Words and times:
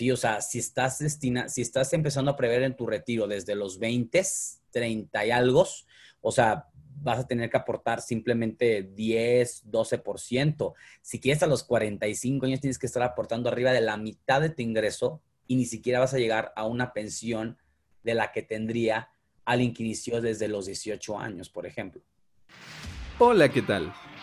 Sí, 0.00 0.10
o 0.10 0.16
sea, 0.16 0.40
si 0.40 0.58
estás 0.58 0.98
destina, 0.98 1.50
si 1.50 1.60
estás 1.60 1.92
empezando 1.92 2.30
a 2.30 2.36
prever 2.38 2.62
en 2.62 2.74
tu 2.74 2.86
retiro 2.86 3.28
desde 3.28 3.54
los 3.54 3.78
20, 3.78 4.22
30 4.70 5.26
y 5.26 5.30
algo, 5.30 5.66
o 6.22 6.32
sea, 6.32 6.68
vas 7.02 7.18
a 7.18 7.26
tener 7.26 7.50
que 7.50 7.58
aportar 7.58 8.00
simplemente 8.00 8.82
10, 8.82 9.66
12%. 9.70 10.72
Si 11.02 11.20
quieres 11.20 11.42
a 11.42 11.46
los 11.46 11.64
45 11.64 12.46
años 12.46 12.62
tienes 12.62 12.78
que 12.78 12.86
estar 12.86 13.02
aportando 13.02 13.50
arriba 13.50 13.72
de 13.72 13.82
la 13.82 13.98
mitad 13.98 14.40
de 14.40 14.48
tu 14.48 14.62
ingreso 14.62 15.20
y 15.46 15.56
ni 15.56 15.66
siquiera 15.66 16.00
vas 16.00 16.14
a 16.14 16.18
llegar 16.18 16.54
a 16.56 16.64
una 16.64 16.94
pensión 16.94 17.58
de 18.02 18.14
la 18.14 18.32
que 18.32 18.40
tendría 18.40 19.10
alguien 19.44 19.74
que 19.74 19.84
desde 20.22 20.48
los 20.48 20.64
18 20.64 21.18
años, 21.18 21.50
por 21.50 21.66
ejemplo. 21.66 22.00
Hola, 23.18 23.50
¿qué 23.50 23.60
tal? 23.60 23.92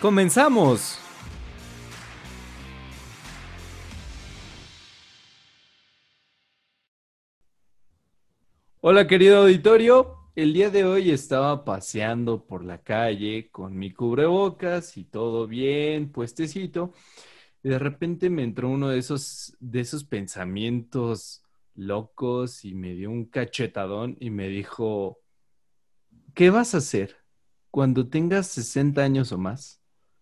¡Comenzamos! 0.00 0.96
Hola 8.80 9.08
querido 9.08 9.38
auditorio, 9.38 10.14
el 10.36 10.52
día 10.52 10.70
de 10.70 10.84
hoy 10.84 11.10
estaba 11.10 11.64
paseando 11.64 12.46
por 12.46 12.64
la 12.64 12.78
calle 12.78 13.50
con 13.50 13.76
mi 13.76 13.92
cubrebocas 13.92 14.96
y 14.96 15.02
todo 15.04 15.48
bien, 15.48 16.12
puestecito, 16.12 16.92
y 17.64 17.70
de 17.70 17.80
repente 17.80 18.30
me 18.30 18.44
entró 18.44 18.68
uno 18.68 18.90
de 18.90 18.98
esos, 18.98 19.56
de 19.58 19.80
esos 19.80 20.04
pensamientos 20.04 21.42
locos 21.74 22.64
y 22.64 22.74
me 22.74 22.94
dio 22.94 23.10
un 23.10 23.24
cachetadón 23.24 24.16
y 24.20 24.30
me 24.30 24.46
dijo, 24.46 25.18
¿qué 26.34 26.50
vas 26.50 26.76
a 26.76 26.78
hacer 26.78 27.16
cuando 27.72 28.08
tengas 28.08 28.46
60 28.46 29.02
años 29.02 29.32
o 29.32 29.38
más? 29.38 29.77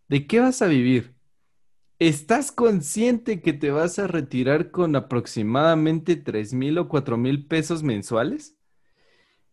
¿De 0.08 0.26
qué 0.26 0.40
vas 0.40 0.62
a 0.62 0.66
vivir? 0.66 1.14
¿Estás 1.98 2.52
consciente 2.52 3.40
que 3.40 3.52
te 3.52 3.70
vas 3.70 3.98
a 3.98 4.06
retirar 4.06 4.70
con 4.70 4.94
aproximadamente 4.94 6.16
3 6.16 6.52
mil 6.52 6.78
o 6.78 6.88
4 6.88 7.16
mil 7.16 7.46
pesos 7.46 7.82
mensuales? 7.82 8.56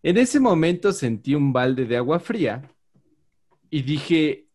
En 0.04 0.18
ese 0.18 0.40
momento 0.40 0.92
sentí 0.92 1.34
un 1.34 1.54
balde 1.54 1.86
de 1.86 1.98
agua 1.98 2.20
fría 2.20 2.70
y 3.70 3.82
dije, 3.82 4.50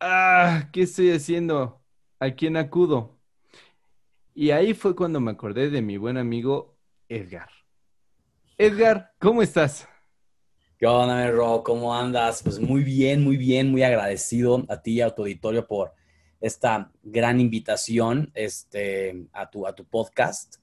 ah, 0.00 0.70
¿qué 0.72 0.82
estoy 0.82 1.10
haciendo? 1.10 1.84
¿A 2.18 2.30
quién 2.30 2.56
acudo? 2.56 3.20
Y 4.34 4.50
ahí 4.50 4.74
fue 4.74 4.96
cuando 4.96 5.20
me 5.20 5.30
acordé 5.30 5.70
de 5.70 5.82
mi 5.82 5.96
buen 5.96 6.16
amigo 6.16 6.76
Edgar. 7.08 7.50
Edgar, 8.58 9.12
¿cómo 9.20 9.42
estás? 9.42 9.88
¿Qué 10.84 10.88
onda, 10.88 11.30
Ro? 11.30 11.62
¿Cómo 11.64 11.96
andas? 11.96 12.42
Pues 12.42 12.60
muy 12.60 12.84
bien, 12.84 13.24
muy 13.24 13.38
bien, 13.38 13.70
muy 13.70 13.82
agradecido 13.82 14.66
a 14.68 14.82
ti 14.82 14.96
y 14.96 15.00
a 15.00 15.08
tu 15.08 15.22
auditorio 15.22 15.66
por 15.66 15.94
esta 16.42 16.92
gran 17.02 17.40
invitación 17.40 18.30
este, 18.34 19.24
a, 19.32 19.48
tu, 19.48 19.66
a 19.66 19.74
tu 19.74 19.86
podcast. 19.86 20.56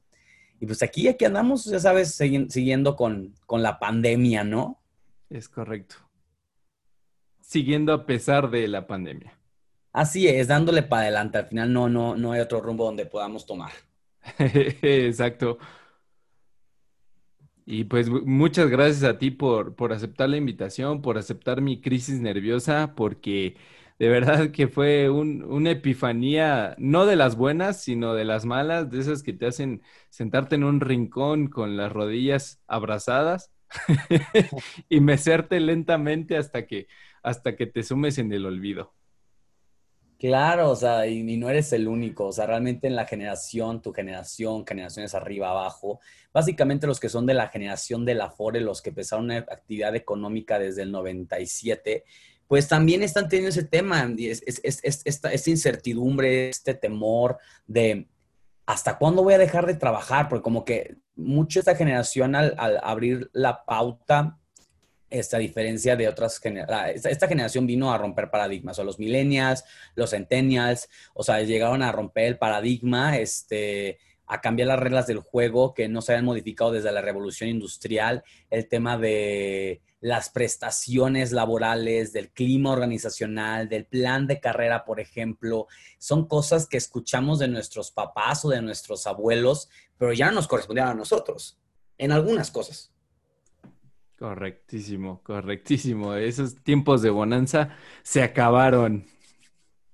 Y 0.59 0.67
pues 0.67 0.83
aquí, 0.83 1.07
aquí 1.07 1.25
andamos, 1.25 1.65
ya 1.65 1.79
sabes, 1.79 2.13
siguiendo 2.13 2.95
con, 2.95 3.33
con 3.47 3.63
la 3.63 3.79
pandemia, 3.79 4.43
¿no? 4.43 4.79
Es 5.27 5.49
correcto. 5.49 5.95
Siguiendo 7.39 7.91
a 7.91 8.05
pesar 8.05 8.51
de 8.51 8.67
la 8.67 8.85
pandemia. 8.85 9.39
Así 9.91 10.27
es, 10.27 10.47
dándole 10.47 10.83
para 10.83 11.01
adelante. 11.01 11.39
Al 11.39 11.47
final 11.47 11.73
no, 11.73 11.89
no, 11.89 12.15
no 12.15 12.33
hay 12.33 12.41
otro 12.41 12.61
rumbo 12.61 12.85
donde 12.85 13.07
podamos 13.07 13.47
tomar. 13.47 13.71
Exacto. 14.37 15.57
Y 17.65 17.83
pues 17.85 18.09
muchas 18.09 18.69
gracias 18.69 19.03
a 19.03 19.17
ti 19.19 19.31
por, 19.31 19.75
por 19.75 19.93
aceptar 19.93 20.29
la 20.29 20.37
invitación, 20.37 21.01
por 21.01 21.17
aceptar 21.17 21.61
mi 21.61 21.79
crisis 21.79 22.19
nerviosa, 22.19 22.93
porque 22.95 23.55
de 23.99 24.09
verdad 24.09 24.51
que 24.51 24.67
fue 24.67 25.09
una 25.09 25.71
epifanía, 25.71 26.75
no 26.79 27.05
de 27.05 27.15
las 27.15 27.35
buenas, 27.37 27.81
sino 27.81 28.13
de 28.15 28.25
las 28.25 28.45
malas, 28.45 28.89
de 28.89 28.99
esas 28.99 29.21
que 29.23 29.33
te 29.33 29.45
hacen 29.47 29.83
sentarte 30.09 30.55
en 30.55 30.63
un 30.63 30.81
rincón 30.81 31.47
con 31.47 31.77
las 31.77 31.91
rodillas 31.91 32.61
abrazadas 32.67 33.51
y 34.89 34.99
mecerte 35.01 35.59
lentamente 35.59 36.37
hasta 36.37 36.65
que, 36.67 36.87
hasta 37.23 37.55
que 37.55 37.67
te 37.67 37.83
sumes 37.83 38.17
en 38.17 38.33
el 38.33 38.45
olvido. 38.47 38.93
Claro, 40.21 40.69
o 40.69 40.75
sea, 40.75 41.07
y, 41.07 41.23
no 41.35 41.49
eres 41.49 41.73
el 41.73 41.87
único, 41.87 42.27
o 42.27 42.31
sea, 42.31 42.45
realmente 42.45 42.85
en 42.85 42.95
la 42.95 43.07
generación, 43.07 43.81
tu 43.81 43.91
generación, 43.91 44.67
generaciones 44.67 45.15
arriba, 45.15 45.49
abajo, 45.49 45.99
básicamente 46.31 46.85
los 46.85 46.99
que 46.99 47.09
son 47.09 47.25
de 47.25 47.33
la 47.33 47.47
generación 47.47 48.05
de 48.05 48.13
la 48.13 48.29
FORE, 48.29 48.61
los 48.61 48.83
que 48.83 48.91
empezaron 48.91 49.25
una 49.25 49.37
actividad 49.37 49.95
económica 49.95 50.59
desde 50.59 50.83
el 50.83 50.91
97, 50.91 52.03
pues 52.45 52.67
también 52.67 53.01
están 53.01 53.29
teniendo 53.29 53.49
ese 53.49 53.63
tema, 53.63 54.13
es, 54.15 54.43
esta, 54.83 55.33
incertidumbre, 55.49 56.49
este 56.49 56.75
temor 56.75 57.39
de 57.65 58.07
hasta 58.67 58.99
cuándo 58.99 59.23
voy 59.23 59.33
a 59.33 59.39
dejar 59.39 59.65
de 59.65 59.73
trabajar, 59.73 60.29
porque 60.29 60.43
como 60.43 60.65
que 60.65 60.97
mucho 61.15 61.57
esta 61.57 61.75
generación 61.75 62.35
al 62.35 62.79
abrir 62.83 63.31
la 63.33 63.65
pauta 63.65 64.37
esta 65.11 65.37
diferencia 65.37 65.95
de 65.95 66.07
otras 66.07 66.39
generaciones. 66.39 67.05
Esta, 67.05 67.27
generación 67.27 67.67
vino 67.67 67.93
a 67.93 67.97
romper 67.97 68.31
paradigmas, 68.31 68.79
o 68.79 68.83
los 68.83 68.97
millennials, 68.97 69.63
los 69.95 70.11
centennials, 70.11 70.89
o 71.13 71.23
sea, 71.23 71.41
llegaron 71.41 71.83
a 71.83 71.91
romper 71.91 72.25
el 72.25 72.37
paradigma, 72.37 73.17
este, 73.17 73.99
a 74.25 74.39
cambiar 74.39 74.69
las 74.69 74.79
reglas 74.79 75.07
del 75.07 75.19
juego 75.19 75.73
que 75.73 75.89
no 75.89 76.01
se 76.01 76.13
habían 76.13 76.25
modificado 76.25 76.71
desde 76.71 76.91
la 76.91 77.01
revolución 77.01 77.49
industrial, 77.49 78.23
el 78.49 78.69
tema 78.69 78.97
de 78.97 79.81
las 79.99 80.29
prestaciones 80.29 81.31
laborales, 81.33 82.13
del 82.13 82.31
clima 82.31 82.71
organizacional, 82.71 83.67
del 83.67 83.85
plan 83.85 84.27
de 84.27 84.39
carrera, 84.39 84.85
por 84.85 84.99
ejemplo, 84.99 85.67
son 85.99 86.27
cosas 86.27 86.65
que 86.65 86.77
escuchamos 86.77 87.39
de 87.39 87.49
nuestros 87.49 87.91
papás 87.91 88.45
o 88.45 88.49
de 88.49 88.61
nuestros 88.61 89.05
abuelos, 89.05 89.69
pero 89.97 90.13
ya 90.13 90.27
no 90.27 90.33
nos 90.33 90.47
correspondían 90.47 90.87
a 90.87 90.93
nosotros, 90.93 91.59
en 91.97 92.11
algunas 92.13 92.49
cosas. 92.49 92.91
Correctísimo, 94.21 95.19
correctísimo. 95.23 96.13
Esos 96.13 96.63
tiempos 96.63 97.01
de 97.01 97.09
bonanza 97.09 97.75
se 98.03 98.21
acabaron. 98.21 99.03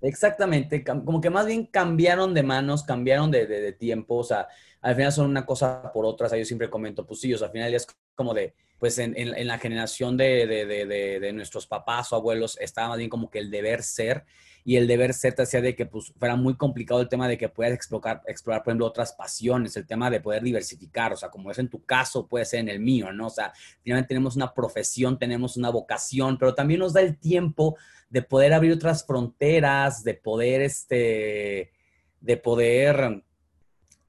Exactamente, 0.02 0.84
como 0.84 1.22
que 1.22 1.30
más 1.30 1.46
bien 1.46 1.66
cambiaron 1.66 2.34
de 2.34 2.44
manos, 2.44 2.84
cambiaron 2.84 3.32
de, 3.32 3.48
de, 3.48 3.72
tiempo, 3.72 4.16
o 4.16 4.24
sea, 4.26 4.50
al 4.82 4.96
final 4.96 5.14
son 5.14 5.30
una 5.30 5.46
cosa 5.46 5.94
por 5.94 6.06
otra, 6.06 6.28
o 6.28 6.30
sea, 6.30 6.38
yo 6.38 6.44
siempre 6.44 6.70
comento, 6.70 7.06
pues 7.08 7.22
sí, 7.22 7.34
o 7.34 7.38
sea, 7.38 7.48
al 7.48 7.54
final 7.54 7.72
ya 7.72 7.78
es 7.78 7.88
como 8.16 8.34
de, 8.34 8.54
pues 8.80 9.00
en, 9.00 9.18
en, 9.18 9.48
la 9.48 9.58
generación 9.58 10.18
de, 10.18 10.46
de, 10.46 11.34
nuestros 11.34 11.66
papás 11.66 12.14
o 12.14 12.16
abuelos 12.16 12.58
estaba 12.60 12.90
más 12.90 12.98
bien 12.98 13.10
como 13.10 13.30
que 13.30 13.40
el 13.40 13.50
deber 13.50 13.82
ser, 13.84 14.26
y 14.68 14.76
el 14.76 14.86
deber 14.86 15.14
ser 15.14 15.34
te 15.34 15.44
hacía 15.44 15.62
de 15.62 15.78
que 15.78 15.86
pues 15.86 16.12
fuera 16.20 16.36
muy 16.36 16.58
complicado 16.58 17.00
el 17.00 17.08
tema 17.08 17.30
de 17.30 17.38
que 17.38 17.48
puedas 17.48 17.74
explorar, 17.74 18.22
explorar, 18.28 18.64
por 18.64 18.72
ejemplo, 18.72 18.86
otras 18.86 19.14
pasiones, 19.14 19.78
el 19.78 19.88
tema 19.88 20.10
de 20.10 20.20
poder 20.20 20.44
diversificar, 20.44 21.14
o 21.14 21.16
sea, 21.16 21.30
como 21.30 21.50
es 21.50 21.58
en 21.58 21.70
tu 21.70 21.86
caso, 21.86 22.28
puede 22.28 22.44
ser 22.44 22.60
en 22.60 22.68
el 22.68 22.82
mío, 22.82 23.14
¿no? 23.14 23.28
O 23.28 23.30
sea, 23.30 23.54
finalmente 23.82 24.10
tenemos 24.10 24.36
una 24.36 24.54
profesión, 24.54 25.18
tenemos 25.18 25.56
una 25.56 25.70
vocación, 25.70 26.38
pero 26.38 26.54
también 26.54 26.82
nos 26.82 26.92
da 26.92 27.00
el 27.00 27.18
tiempo 27.18 27.78
de 28.10 28.22
poder 28.24 28.54
abrir 28.54 28.74
otras 28.74 29.06
fronteras, 29.06 30.04
de 30.04 30.16
poder, 30.16 30.62
este, 30.62 31.72
de 32.20 32.36
poder, 32.38 33.24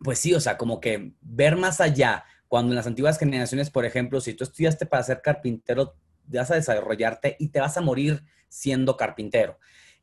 pues 0.00 0.19
sí, 0.19 0.35
o 0.35 0.41
sea, 0.41 0.59
como 0.59 0.81
que 0.81 1.12
ver 1.21 1.55
más 1.55 1.81
allá. 1.81 2.25
Cuando 2.49 2.73
en 2.73 2.77
las 2.77 2.87
antiguas 2.87 3.19
generaciones, 3.19 3.71
por 3.71 3.85
ejemplo, 3.85 4.21
si 4.21 4.35
tú 4.35 4.45
estudiaste 4.45 4.87
para 4.87 5.03
ser 5.03 5.21
carpintero, 5.23 5.95
vas 6.27 6.50
a 6.50 6.56
desarrollarte 6.56 7.37
y 7.39 7.49
te 7.49 7.61
vas 7.61 7.77
a 7.77 7.81
morir 7.81 8.25
siendo 8.49 8.97
carpintero 8.97 9.59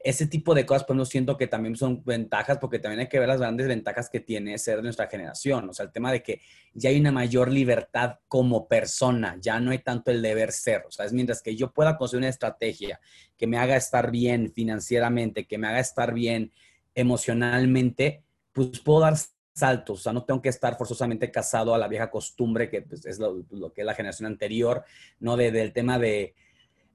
ese 0.05 0.27
tipo 0.27 0.53
de 0.53 0.67
cosas, 0.67 0.85
pues 0.85 0.95
no 0.95 1.03
siento 1.03 1.35
que 1.35 1.47
también 1.47 1.75
son 1.75 2.03
ventajas, 2.05 2.59
porque 2.59 2.77
también 2.77 2.99
hay 2.99 3.07
que 3.07 3.17
ver 3.17 3.27
las 3.27 3.39
grandes 3.39 3.67
ventajas 3.67 4.07
que 4.07 4.19
tiene 4.19 4.55
ser 4.59 4.77
de 4.77 4.83
nuestra 4.83 5.07
generación. 5.07 5.67
O 5.67 5.73
sea, 5.73 5.87
el 5.87 5.91
tema 5.91 6.11
de 6.11 6.21
que 6.21 6.41
ya 6.75 6.91
hay 6.91 6.99
una 6.99 7.11
mayor 7.11 7.49
libertad 7.51 8.19
como 8.27 8.67
persona, 8.67 9.35
ya 9.41 9.59
no 9.59 9.71
hay 9.71 9.79
tanto 9.79 10.11
el 10.11 10.21
deber 10.21 10.51
ser. 10.51 10.83
O 10.87 10.91
sea, 10.91 11.07
es 11.07 11.13
mientras 11.13 11.41
que 11.41 11.55
yo 11.55 11.71
pueda 11.71 11.97
construir 11.97 12.21
una 12.21 12.29
estrategia 12.29 12.99
que 13.35 13.47
me 13.47 13.57
haga 13.57 13.75
estar 13.75 14.11
bien 14.11 14.51
financieramente, 14.53 15.47
que 15.47 15.57
me 15.57 15.67
haga 15.67 15.79
estar 15.79 16.13
bien 16.13 16.51
emocionalmente, 16.93 18.21
pues 18.53 18.79
puedo 18.81 18.99
dar 18.99 19.15
saltos. 19.55 19.99
O 19.99 20.03
sea, 20.03 20.13
no 20.13 20.25
tengo 20.25 20.41
que 20.41 20.49
estar 20.49 20.77
forzosamente 20.77 21.31
casado 21.31 21.73
a 21.73 21.77
la 21.77 21.87
vieja 21.87 22.11
costumbre, 22.11 22.69
que 22.69 22.81
pues, 22.81 23.05
es 23.05 23.19
lo, 23.19 23.43
que 23.73 23.81
es 23.81 23.85
la 23.85 23.95
generación 23.95 24.27
anterior, 24.27 24.83
¿no? 25.19 25.37
del 25.37 25.73
tema 25.73 25.97
de 25.97 26.35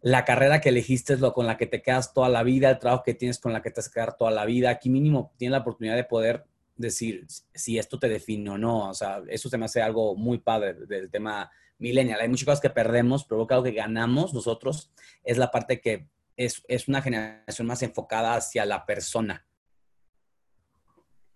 la 0.03 0.25
carrera 0.25 0.61
que 0.61 0.71
elegiste 0.71 1.15
es 1.15 1.21
lo 1.21 1.33
con 1.33 1.47
la 1.47 1.57
que 1.57 1.67
te 1.67 1.83
quedas 1.83 2.15
toda 2.15 2.29
la 2.29 2.43
vida, 2.43 2.71
el 2.71 2.79
trabajo 2.79 3.03
que 3.03 3.15
tienes 3.15 3.39
con 3.39 3.53
la 3.53 3.61
que 3.61 3.71
te 3.71 3.81
vas 3.81 3.89
a 3.89 3.93
quedar 3.93 4.17
toda 4.17 4.31
la 4.31 4.45
vida. 4.45 4.71
Aquí 4.71 4.89
mínimo 4.89 5.33
tienes 5.37 5.53
la 5.53 5.59
oportunidad 5.59 5.97
de 5.97 6.05
poder 6.05 6.45
decir 6.77 7.27
si 7.55 7.79
esto 7.79 7.99
te 7.99 8.09
define 8.09 8.51
o 8.51 8.59
no. 8.59 8.91
O 8.91 8.95
sea, 8.95 9.23
eso 9.29 9.49
se 9.49 9.59
me 9.59 9.67
hace 9.67 9.83
algo 9.83 10.17
muy 10.17 10.39
padre 10.39 10.75
del 10.75 11.11
tema 11.11 11.51
millennial. 11.79 12.21
Hay 12.21 12.29
muchas 12.29 12.47
cosas 12.47 12.61
que 12.61 12.71
perdemos, 12.71 13.25
pero 13.25 13.47
lo 13.47 13.63
que 13.63 13.73
ganamos 13.73 14.33
nosotros 14.33 14.91
es 15.23 15.37
la 15.37 15.51
parte 15.51 15.81
que 15.81 16.09
es, 16.37 16.63
es 16.69 16.89
una 16.89 17.03
generación 17.03 17.67
más 17.67 17.83
enfocada 17.83 18.35
hacia 18.35 18.65
la 18.65 18.87
persona. 18.87 19.47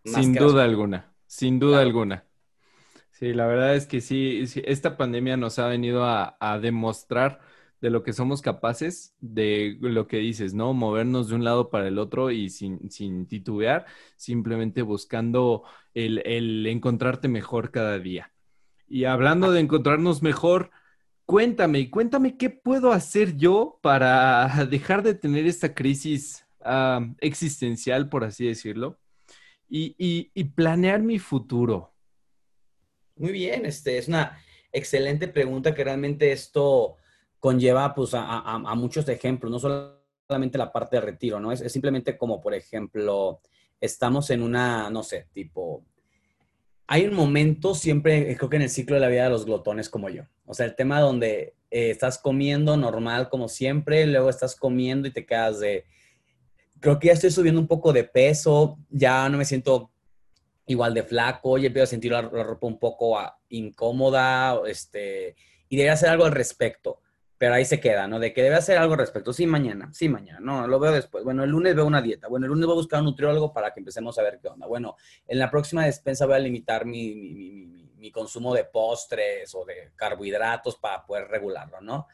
Sin 0.04 0.34
duda 0.34 0.64
alguna, 0.64 1.13
sin 1.34 1.58
duda 1.58 1.80
alguna. 1.80 2.24
Sí, 3.10 3.32
la 3.32 3.46
verdad 3.46 3.74
es 3.74 3.86
que 3.86 4.00
sí, 4.00 4.44
esta 4.66 4.96
pandemia 4.96 5.36
nos 5.36 5.58
ha 5.58 5.66
venido 5.66 6.04
a, 6.04 6.36
a 6.38 6.60
demostrar 6.60 7.40
de 7.80 7.90
lo 7.90 8.04
que 8.04 8.12
somos 8.12 8.40
capaces, 8.40 9.16
de 9.20 9.76
lo 9.80 10.06
que 10.06 10.18
dices, 10.18 10.54
¿no? 10.54 10.74
Movernos 10.74 11.28
de 11.28 11.34
un 11.34 11.42
lado 11.42 11.70
para 11.70 11.88
el 11.88 11.98
otro 11.98 12.30
y 12.30 12.50
sin, 12.50 12.88
sin 12.88 13.26
titubear, 13.26 13.84
simplemente 14.16 14.82
buscando 14.82 15.64
el, 15.92 16.22
el 16.24 16.66
encontrarte 16.68 17.26
mejor 17.26 17.72
cada 17.72 17.98
día. 17.98 18.32
Y 18.86 19.04
hablando 19.04 19.50
de 19.50 19.58
encontrarnos 19.58 20.22
mejor, 20.22 20.70
cuéntame, 21.26 21.90
cuéntame 21.90 22.36
qué 22.36 22.48
puedo 22.50 22.92
hacer 22.92 23.36
yo 23.36 23.80
para 23.82 24.66
dejar 24.70 25.02
de 25.02 25.14
tener 25.14 25.46
esta 25.46 25.74
crisis 25.74 26.46
ah, 26.60 27.00
existencial, 27.20 28.08
por 28.08 28.22
así 28.22 28.46
decirlo, 28.46 29.00
y, 29.68 30.44
planear 30.54 31.00
mi 31.00 31.18
futuro. 31.18 31.92
Muy 33.16 33.32
bien, 33.32 33.66
este 33.66 33.98
es 33.98 34.08
una 34.08 34.38
excelente 34.72 35.28
pregunta 35.28 35.74
que 35.74 35.84
realmente 35.84 36.32
esto 36.32 36.96
conlleva 37.38 37.94
pues 37.94 38.10
a, 38.14 38.74
muchos 38.76 39.08
ejemplos, 39.08 39.50
no 39.50 39.58
solamente 40.28 40.58
la 40.58 40.72
parte 40.72 40.96
de 40.96 41.02
retiro, 41.02 41.40
¿no? 41.40 41.52
Es, 41.52 41.60
simplemente 41.72 42.16
como, 42.16 42.40
por 42.40 42.54
ejemplo, 42.54 43.40
estamos 43.80 44.30
en 44.30 44.42
una, 44.42 44.90
no 44.90 45.02
sé, 45.02 45.28
tipo, 45.32 45.84
hay 46.86 47.06
un 47.06 47.14
momento 47.14 47.74
siempre, 47.74 48.36
creo 48.36 48.50
que 48.50 48.56
en 48.56 48.62
el 48.62 48.70
ciclo 48.70 48.94
de 48.96 49.00
la 49.00 49.08
vida 49.08 49.24
de 49.24 49.30
los 49.30 49.46
glotones 49.46 49.88
como 49.88 50.08
yo, 50.08 50.24
o 50.44 50.54
sea, 50.54 50.66
el 50.66 50.74
tema 50.74 51.00
donde 51.00 51.54
eh, 51.70 51.90
estás 51.90 52.18
comiendo 52.18 52.76
normal 52.76 53.28
como 53.28 53.48
siempre, 53.48 54.06
luego 54.06 54.28
estás 54.28 54.56
comiendo 54.56 55.08
y 55.08 55.12
te 55.12 55.24
quedas 55.24 55.60
de, 55.60 55.84
creo 56.84 56.98
que 56.98 57.06
ya 57.06 57.14
estoy 57.14 57.30
subiendo 57.30 57.58
un 57.58 57.66
poco 57.66 57.94
de 57.94 58.04
peso, 58.04 58.78
ya 58.90 59.26
no 59.30 59.38
me 59.38 59.46
siento 59.46 59.90
igual 60.66 60.92
de 60.92 61.02
flaco, 61.02 61.56
ya 61.56 61.68
empiezo 61.68 61.84
a 61.84 61.86
sentir 61.86 62.12
la, 62.12 62.20
ropa 62.20 62.66
un 62.66 62.78
poco 62.78 63.18
ah, 63.18 63.38
incómoda, 63.48 64.60
este, 64.66 65.34
y 65.70 65.76
debería 65.76 65.94
hacer 65.94 66.10
algo 66.10 66.26
al 66.26 66.32
respecto 66.32 67.00
pero 67.36 67.54
ahí 67.54 67.64
se 67.64 67.80
queda, 67.80 68.06
¿no? 68.06 68.20
De 68.20 68.32
que 68.32 68.42
debe 68.42 68.54
hacer 68.54 68.78
algo 68.78 68.96
respecto. 68.96 69.32
Sí, 69.32 69.46
mañana, 69.46 69.90
sí, 69.92 70.08
mañana, 70.08 70.40
no, 70.40 70.66
lo 70.66 70.78
veo 70.78 70.92
después. 70.92 71.24
Bueno, 71.24 71.44
el 71.44 71.50
lunes 71.50 71.74
veo 71.74 71.84
una 71.84 72.00
dieta. 72.00 72.28
Bueno, 72.28 72.46
el 72.46 72.50
lunes 72.50 72.64
voy 72.64 72.74
a 72.74 72.76
buscar 72.76 73.00
un 73.00 73.06
nutriólogo 73.06 73.52
para 73.52 73.72
que 73.72 73.80
empecemos 73.80 74.18
a 74.18 74.22
ver 74.22 74.38
qué 74.40 74.48
onda. 74.48 74.66
Bueno, 74.66 74.96
en 75.26 75.38
la 75.38 75.50
próxima 75.50 75.84
despensa 75.84 76.26
voy 76.26 76.36
a 76.36 76.38
limitar 76.38 76.86
mi, 76.86 77.14
mi, 77.14 77.90
mi, 77.96 78.10
consumo 78.10 78.54
de 78.54 78.64
postres 78.64 79.54
o 79.54 79.64
de 79.64 79.92
carbohidratos 79.96 80.76
para 80.76 81.04
poder 81.04 81.28
regularlo, 81.28 81.80
¿no? 81.80 82.06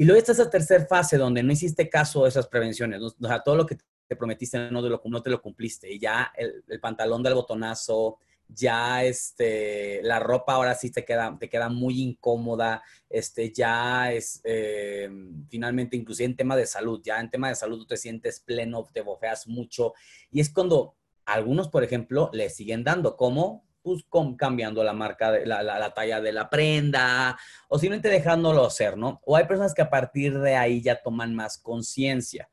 Y 0.00 0.06
luego 0.06 0.18
está 0.18 0.32
esa 0.32 0.48
tercera 0.48 0.86
fase 0.86 1.18
donde 1.18 1.42
no 1.42 1.52
hiciste 1.52 1.90
caso 1.90 2.24
a 2.24 2.28
esas 2.28 2.48
prevenciones, 2.48 3.02
o 3.02 3.14
sea, 3.20 3.42
todo 3.42 3.54
lo 3.54 3.66
que 3.66 3.76
te 4.06 4.16
prometiste 4.16 4.70
no, 4.70 4.80
de 4.80 4.88
lo, 4.88 5.02
no 5.04 5.22
te 5.22 5.28
lo 5.28 5.42
cumpliste. 5.42 5.92
Y 5.92 5.98
ya 5.98 6.32
el, 6.38 6.64
el 6.68 6.80
pantalón 6.80 7.22
del 7.22 7.34
botonazo, 7.34 8.16
ya 8.48 9.04
este, 9.04 10.00
la 10.02 10.18
ropa 10.18 10.54
ahora 10.54 10.74
sí 10.74 10.90
te 10.90 11.04
queda, 11.04 11.36
te 11.38 11.50
queda 11.50 11.68
muy 11.68 12.00
incómoda, 12.00 12.82
este, 13.10 13.52
ya 13.52 14.10
es, 14.10 14.40
eh, 14.44 15.10
finalmente, 15.50 15.98
inclusive 15.98 16.30
en 16.30 16.36
tema 16.36 16.56
de 16.56 16.64
salud, 16.64 17.02
ya 17.04 17.20
en 17.20 17.28
tema 17.28 17.50
de 17.50 17.56
salud 17.56 17.80
tú 17.80 17.88
te 17.88 17.98
sientes 17.98 18.40
pleno, 18.40 18.86
te 18.90 19.02
bofeas 19.02 19.48
mucho, 19.48 19.92
y 20.30 20.40
es 20.40 20.48
cuando 20.48 20.94
algunos, 21.26 21.68
por 21.68 21.84
ejemplo, 21.84 22.30
le 22.32 22.48
siguen 22.48 22.84
dando, 22.84 23.18
como 23.18 23.66
pues 23.82 24.04
cambiando 24.36 24.84
la 24.84 24.92
marca, 24.92 25.32
de, 25.32 25.46
la, 25.46 25.62
la, 25.62 25.94
talla 25.94 26.20
de 26.20 26.32
la 26.32 26.50
prenda, 26.50 27.38
o 27.68 27.78
simplemente 27.78 28.08
dejándolo 28.08 28.66
hacer, 28.66 28.96
¿no? 28.96 29.20
O 29.24 29.36
hay 29.36 29.44
personas 29.44 29.74
que 29.74 29.82
a 29.82 29.90
partir 29.90 30.38
de 30.38 30.56
ahí 30.56 30.82
ya 30.82 31.00
toman 31.00 31.34
más 31.34 31.58
conciencia. 31.58 32.50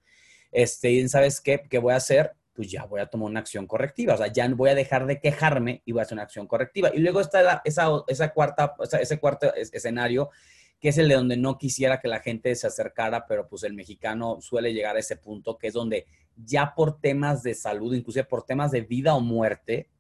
Este, 0.51 0.91
y 0.91 1.07
¿sabes 1.09 1.41
qué? 1.41 1.63
¿Qué 1.69 1.79
voy 1.79 1.93
a 1.93 1.97
hacer? 1.97 2.33
pues 2.57 2.71
ya 2.71 2.85
voy 2.85 2.99
a 2.99 3.05
tomar 3.05 3.29
una 3.29 3.39
acción 3.39 3.67
correctiva. 3.67 4.15
O 4.15 4.17
sea, 4.17 4.33
ya 4.33 4.47
voy 4.47 4.71
a 4.71 4.75
dejar 4.75 5.05
de 5.05 5.19
quejarme 5.19 5.83
y 5.85 5.91
voy 5.91 5.99
a 5.99 6.01
hacer 6.01 6.15
una 6.15 6.23
acción 6.23 6.47
correctiva. 6.47 6.89
Y 6.91 6.97
luego 6.97 7.21
está 7.21 7.61
esa, 7.63 7.87
esa 8.07 8.33
cuarta, 8.33 8.73
ese 8.99 9.19
cuarto 9.19 9.53
escenario, 9.53 10.31
que 10.79 10.89
es 10.89 10.97
el 10.97 11.07
de 11.07 11.13
donde 11.13 11.37
no 11.37 11.59
quisiera 11.59 11.99
que 11.99 12.07
la 12.07 12.19
gente 12.19 12.55
se 12.55 12.65
acercara, 12.65 13.27
pero 13.27 13.47
pues 13.47 13.61
el 13.61 13.75
mexicano 13.75 14.41
suele 14.41 14.73
llegar 14.73 14.95
a 14.95 14.99
ese 14.99 15.17
punto, 15.17 15.59
que 15.59 15.67
es 15.67 15.73
donde 15.75 16.07
ya 16.35 16.73
por 16.75 16.99
temas 16.99 17.43
de 17.43 17.53
salud, 17.53 17.93
inclusive 17.93 18.25
por 18.25 18.43
temas 18.43 18.71
de 18.71 18.81
vida 18.81 19.13
o 19.13 19.19
muerte, 19.19 19.91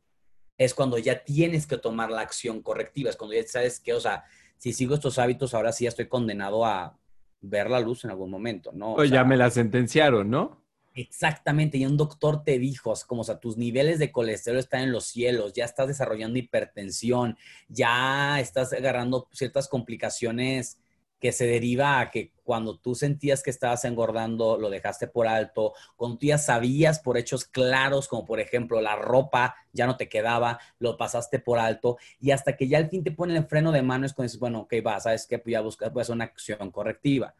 es 0.57 0.73
cuando 0.73 0.97
ya 0.97 1.23
tienes 1.23 1.67
que 1.67 1.77
tomar 1.77 2.09
la 2.09 2.21
acción 2.21 2.61
correctiva. 2.61 3.09
Es 3.09 3.15
cuando 3.15 3.35
ya 3.35 3.43
sabes 3.47 3.79
que, 3.79 3.93
o 3.93 3.99
sea, 3.99 4.23
si 4.57 4.73
sigo 4.73 4.95
estos 4.95 5.19
hábitos, 5.19 5.53
ahora 5.53 5.71
sí 5.71 5.83
ya 5.83 5.89
estoy 5.89 6.07
condenado 6.07 6.65
a 6.65 6.97
ver 7.41 7.69
la 7.69 7.79
luz 7.79 8.03
en 8.03 8.11
algún 8.11 8.31
momento, 8.31 8.71
¿no? 8.73 8.93
O, 8.93 9.03
ya 9.03 9.23
me 9.23 9.37
la 9.37 9.49
sentenciaron, 9.49 10.29
¿no? 10.29 10.63
Exactamente, 10.95 11.77
y 11.77 11.85
un 11.85 11.95
doctor 11.95 12.43
te 12.43 12.57
dijo, 12.57 12.91
como, 13.05 13.21
o 13.21 13.23
sea, 13.23 13.39
tus 13.39 13.55
niveles 13.55 13.99
de 13.99 14.11
colesterol 14.11 14.57
están 14.57 14.81
en 14.81 14.91
los 14.91 15.05
cielos, 15.05 15.53
ya 15.53 15.63
estás 15.63 15.87
desarrollando 15.87 16.39
hipertensión, 16.39 17.37
ya 17.67 18.39
estás 18.39 18.73
agarrando 18.73 19.27
ciertas 19.31 19.67
complicaciones 19.67 20.79
que 21.19 21.31
se 21.31 21.45
deriva 21.45 21.99
a 21.99 22.11
que 22.11 22.31
cuando 22.43 22.77
tú 22.77 22.95
sentías 22.95 23.43
que 23.43 23.49
estabas 23.49 23.83
engordando, 23.85 24.57
lo 24.57 24.69
dejaste 24.69 25.07
por 25.07 25.27
alto, 25.27 25.73
cuando 25.95 26.17
tú 26.17 26.27
ya 26.27 26.37
sabías 26.37 26.99
por 26.99 27.17
hechos 27.17 27.45
claros, 27.45 28.07
como 28.07 28.23
por 28.23 28.39
ejemplo 28.39 28.79
la 28.79 28.95
ropa 28.95 29.55
ya 29.73 29.85
no 29.85 29.97
te 29.97 30.07
quedaba, 30.07 30.59
lo 30.79 30.95
pasaste 30.95 31.39
por 31.39 31.59
alto, 31.59 31.97
y 32.19 32.31
hasta 32.31 32.55
que 32.55 32.67
ya 32.67 32.77
al 32.77 32.89
fin 32.89 33.03
te 33.03 33.11
ponen 33.11 33.35
el 33.35 33.47
freno 33.47 33.71
de 33.71 33.81
mano 33.81 34.05
es 34.05 34.13
cuando 34.13 34.27
dices, 34.27 34.39
bueno, 34.39 34.61
ok, 34.61 34.73
va, 34.85 34.99
sabes 34.99 35.27
que 35.27 35.39
pues 35.39 35.51
ya 35.51 35.61
buscas, 35.61 35.91
pues 35.91 36.09
una 36.09 36.25
acción 36.25 36.71
correctiva. 36.71 37.35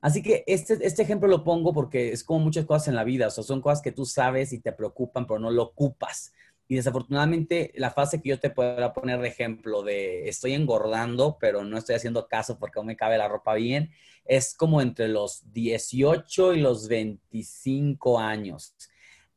Así 0.00 0.22
que 0.22 0.44
este, 0.46 0.78
este 0.86 1.02
ejemplo 1.02 1.28
lo 1.28 1.42
pongo 1.42 1.72
porque 1.72 2.12
es 2.12 2.22
como 2.22 2.40
muchas 2.40 2.64
cosas 2.64 2.88
en 2.88 2.94
la 2.94 3.04
vida, 3.04 3.26
o 3.26 3.30
son 3.30 3.60
cosas 3.60 3.82
que 3.82 3.92
tú 3.92 4.06
sabes 4.06 4.52
y 4.52 4.60
te 4.60 4.72
preocupan, 4.72 5.26
pero 5.26 5.40
no 5.40 5.50
lo 5.50 5.64
ocupas. 5.64 6.32
Y 6.68 6.74
desafortunadamente 6.76 7.72
la 7.76 7.90
fase 7.90 8.20
que 8.20 8.30
yo 8.30 8.40
te 8.40 8.50
puedo 8.50 8.92
poner 8.92 9.20
de 9.20 9.28
ejemplo 9.28 9.82
de 9.82 10.28
estoy 10.28 10.54
engordando, 10.54 11.38
pero 11.38 11.64
no 11.64 11.78
estoy 11.78 11.94
haciendo 11.94 12.26
caso 12.26 12.58
porque 12.58 12.78
aún 12.78 12.88
me 12.88 12.96
cabe 12.96 13.18
la 13.18 13.28
ropa 13.28 13.54
bien, 13.54 13.90
es 14.24 14.54
como 14.54 14.80
entre 14.80 15.08
los 15.08 15.52
18 15.52 16.54
y 16.54 16.60
los 16.60 16.88
25 16.88 18.18
años. 18.18 18.74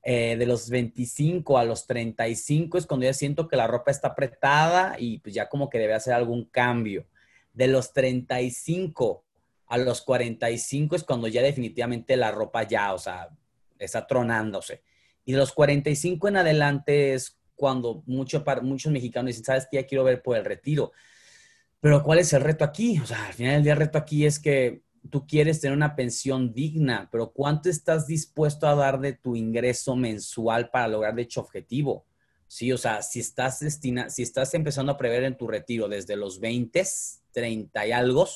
Eh, 0.01 0.37
de 0.37 0.45
los 0.45 0.69
25 0.69 1.57
a 1.57 1.65
los 1.65 1.85
35 1.85 2.77
es 2.77 2.85
cuando 2.85 3.05
ya 3.05 3.13
siento 3.13 3.47
que 3.47 3.57
la 3.57 3.67
ropa 3.67 3.91
está 3.91 4.09
apretada 4.09 4.95
y 4.97 5.19
pues 5.19 5.35
ya 5.35 5.49
como 5.49 5.69
que 5.69 5.77
debe 5.77 5.93
hacer 5.93 6.13
algún 6.13 6.45
cambio. 6.45 7.05
De 7.53 7.67
los 7.67 7.93
35 7.93 9.23
a 9.67 9.77
los 9.77 10.01
45 10.01 10.95
es 10.95 11.03
cuando 11.03 11.27
ya 11.27 11.43
definitivamente 11.43 12.17
la 12.17 12.31
ropa 12.31 12.63
ya, 12.63 12.93
o 12.93 12.97
sea, 12.97 13.29
está 13.77 14.07
tronándose. 14.07 14.81
Y 15.29 15.31
de 15.31 15.37
los 15.37 15.51
45 15.51 16.27
en 16.27 16.37
adelante 16.37 17.13
es 17.13 17.37
cuando 17.53 18.01
mucho, 18.07 18.43
muchos 18.63 18.91
mexicanos 18.91 19.27
dicen, 19.27 19.45
¿sabes 19.45 19.67
qué? 19.69 19.77
Ya 19.77 19.85
quiero 19.85 20.03
ver 20.03 20.23
por 20.23 20.35
el 20.35 20.43
retiro. 20.43 20.91
Pero 21.79 22.01
¿cuál 22.01 22.17
es 22.17 22.33
el 22.33 22.41
reto 22.41 22.65
aquí? 22.65 22.97
O 22.97 23.05
sea, 23.05 23.27
al 23.27 23.33
final 23.35 23.53
del 23.53 23.63
día 23.63 23.73
el 23.73 23.77
reto 23.79 23.99
aquí 23.99 24.25
es 24.25 24.39
que 24.39 24.81
tú 25.11 25.27
quieres 25.27 25.61
tener 25.61 25.77
una 25.77 25.95
pensión 25.95 26.51
digna, 26.51 27.09
pero 27.11 27.31
¿cuánto 27.31 27.69
estás 27.69 28.07
dispuesto 28.07 28.67
a 28.67 28.73
dar 28.73 28.99
de 28.99 29.13
tu 29.13 29.35
ingreso 29.35 29.95
mensual 29.95 30.71
para 30.71 30.87
lograr 30.87 31.13
dicho 31.13 31.41
objetivo? 31.41 32.07
Sí, 32.47 32.71
o 32.71 32.77
sea, 32.79 33.03
si 33.03 33.19
estás 33.19 33.59
destina, 33.59 34.09
si 34.09 34.23
estás 34.23 34.51
empezando 34.55 34.93
a 34.93 34.97
prever 34.97 35.25
en 35.25 35.37
tu 35.37 35.47
retiro 35.47 35.87
desde 35.87 36.15
los 36.15 36.39
20, 36.39 36.83
30 37.31 37.85
y 37.85 37.91
algo, 37.91 38.27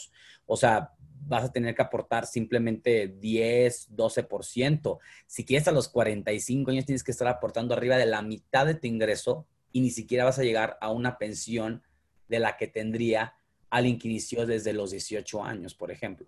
o 0.46 0.56
sea, 0.56 0.92
vas 1.28 1.44
a 1.46 1.52
tener 1.52 1.76
que 1.76 1.82
aportar 1.82 2.26
simplemente 2.26 3.08
10, 3.08 3.96
12%. 3.96 5.00
Si 5.28 5.46
quieres 5.46 5.68
a 5.68 5.72
los 5.72 5.90
45 5.90 6.72
años 6.72 6.86
tienes 6.86 7.04
que 7.04 7.12
estar 7.12 7.28
aportando 7.28 7.74
arriba 7.74 7.98
de 7.98 8.06
la 8.06 8.22
mitad 8.22 8.66
de 8.66 8.76
tu 8.76 8.88
ingreso 8.88 9.46
y 9.72 9.82
ni 9.82 9.90
siquiera 9.90 10.26
vas 10.26 10.40
a 10.40 10.44
llegar 10.44 10.78
a 10.82 10.92
una 10.92 11.18
pensión 11.18 11.84
de 12.28 12.40
la 12.40 12.58
que 12.58 12.68
tendría 12.68 13.34
alguien 13.70 13.98
que 13.98 14.08
inició 14.08 14.46
desde 14.46 14.74
los 14.74 14.92
18 14.92 15.44
años, 15.44 15.74
por 15.74 15.92
ejemplo. 15.92 16.28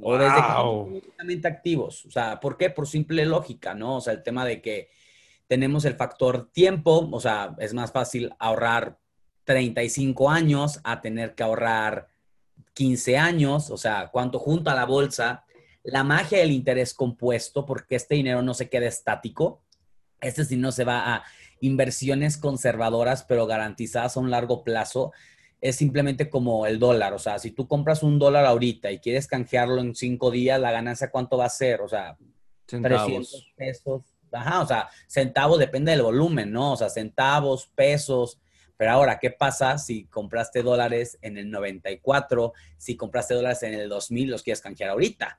O 0.00 0.16
desde 0.16 1.40
que 1.40 1.48
activos. 1.48 2.04
O 2.04 2.10
sea, 2.10 2.38
¿por 2.40 2.56
qué? 2.56 2.70
Por 2.70 2.86
simple 2.86 3.24
lógica, 3.26 3.74
¿no? 3.74 3.96
O 3.96 4.00
sea, 4.00 4.12
el 4.12 4.22
tema 4.22 4.44
de 4.44 4.60
que 4.60 4.90
tenemos 5.48 5.84
el 5.84 5.94
factor 5.94 6.50
tiempo, 6.52 7.08
o 7.10 7.20
sea, 7.20 7.54
es 7.58 7.74
más 7.74 7.92
fácil 7.92 8.32
ahorrar 8.38 8.98
35 9.44 10.30
años 10.30 10.80
a 10.84 11.00
tener 11.00 11.34
que 11.34 11.42
ahorrar 11.42 12.08
15 12.74 13.18
años, 13.18 13.70
o 13.70 13.76
sea, 13.76 14.08
cuánto 14.12 14.38
junta 14.38 14.74
la 14.74 14.84
bolsa, 14.84 15.44
la 15.82 16.04
magia 16.04 16.38
del 16.38 16.52
interés 16.52 16.94
compuesto, 16.94 17.66
porque 17.66 17.96
este 17.96 18.14
dinero 18.14 18.42
no 18.42 18.54
se 18.54 18.68
queda 18.68 18.86
estático, 18.86 19.62
este 20.20 20.44
dinero 20.44 20.72
se 20.72 20.84
va 20.84 21.14
a 21.14 21.24
inversiones 21.60 22.36
conservadoras, 22.36 23.24
pero 23.24 23.46
garantizadas 23.46 24.16
a 24.16 24.20
un 24.20 24.30
largo 24.30 24.64
plazo, 24.64 25.12
es 25.60 25.76
simplemente 25.76 26.28
como 26.28 26.66
el 26.66 26.78
dólar, 26.78 27.12
o 27.12 27.18
sea, 27.18 27.38
si 27.38 27.52
tú 27.52 27.68
compras 27.68 28.02
un 28.02 28.18
dólar 28.18 28.46
ahorita 28.46 28.90
y 28.90 28.98
quieres 28.98 29.28
canjearlo 29.28 29.80
en 29.80 29.94
cinco 29.94 30.30
días, 30.30 30.60
la 30.60 30.72
ganancia 30.72 31.10
cuánto 31.10 31.36
va 31.36 31.44
a 31.44 31.50
ser, 31.50 31.80
o 31.82 31.88
sea, 31.88 32.16
300 32.66 33.52
pesos 33.56 34.02
ajá, 34.32 34.60
o 34.60 34.66
sea, 34.66 34.88
centavos 35.06 35.58
depende 35.58 35.92
del 35.92 36.02
volumen, 36.02 36.52
¿no? 36.52 36.72
O 36.72 36.76
sea, 36.76 36.88
centavos, 36.88 37.66
pesos. 37.74 38.38
Pero 38.76 38.92
ahora, 38.92 39.18
¿qué 39.18 39.30
pasa 39.30 39.78
si 39.78 40.04
compraste 40.04 40.62
dólares 40.62 41.18
en 41.22 41.38
el 41.38 41.50
94, 41.50 42.52
si 42.76 42.96
compraste 42.96 43.34
dólares 43.34 43.62
en 43.62 43.74
el 43.74 43.88
2000, 43.88 44.30
los 44.30 44.42
quieres 44.42 44.60
canjear 44.60 44.90
ahorita? 44.90 45.38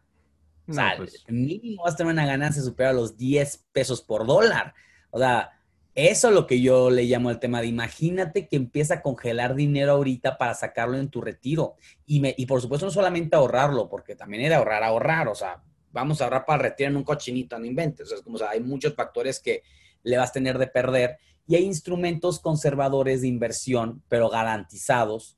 O 0.67 0.73
sea, 0.73 0.93
pues. 0.95 1.23
mínimo 1.27 1.83
vas 1.83 1.95
a 1.95 1.97
tener 1.97 2.13
una 2.13 2.25
ganancia 2.25 2.61
superior 2.61 2.95
a 2.95 2.99
los 2.99 3.17
10 3.17 3.65
pesos 3.73 4.01
por 4.01 4.25
dólar. 4.25 4.73
O 5.11 5.19
sea, 5.19 5.51
eso 5.95 6.29
es 6.29 6.33
lo 6.33 6.47
que 6.47 6.61
yo 6.61 6.89
le 6.89 7.03
llamo 7.03 7.29
el 7.29 7.39
tema 7.39 7.61
de 7.61 7.67
imagínate 7.67 8.47
que 8.47 8.55
empieza 8.55 8.95
a 8.95 9.01
congelar 9.01 9.53
dinero 9.55 9.91
ahorita 9.91 10.37
para 10.37 10.53
sacarlo 10.55 10.97
en 10.97 11.09
tu 11.09 11.21
retiro. 11.21 11.75
Y, 12.05 12.19
me, 12.19 12.33
y 12.37 12.45
por 12.45 12.61
supuesto 12.61 12.85
no 12.85 12.91
solamente 12.91 13.35
ahorrarlo, 13.35 13.89
porque 13.89 14.15
también 14.15 14.43
era 14.43 14.57
ahorrar, 14.57 14.83
ahorrar. 14.83 15.27
O 15.27 15.35
sea, 15.35 15.61
vamos 15.91 16.19
a 16.19 16.23
ahorrar 16.23 16.45
para 16.45 16.63
retirar 16.63 16.91
en 16.91 16.97
un 16.97 17.03
cochinito, 17.03 17.59
no 17.59 17.65
inventes. 17.65 18.07
O 18.07 18.09
sea, 18.09 18.17
es 18.17 18.23
como, 18.23 18.35
o 18.35 18.39
sea, 18.39 18.49
hay 18.49 18.61
muchos 18.61 18.95
factores 18.95 19.39
que 19.39 19.63
le 20.01 20.17
vas 20.17 20.29
a 20.29 20.33
tener 20.33 20.57
de 20.57 20.67
perder. 20.67 21.17
Y 21.47 21.55
hay 21.55 21.63
instrumentos 21.65 22.39
conservadores 22.39 23.21
de 23.21 23.27
inversión, 23.27 24.03
pero 24.07 24.29
garantizados, 24.29 25.37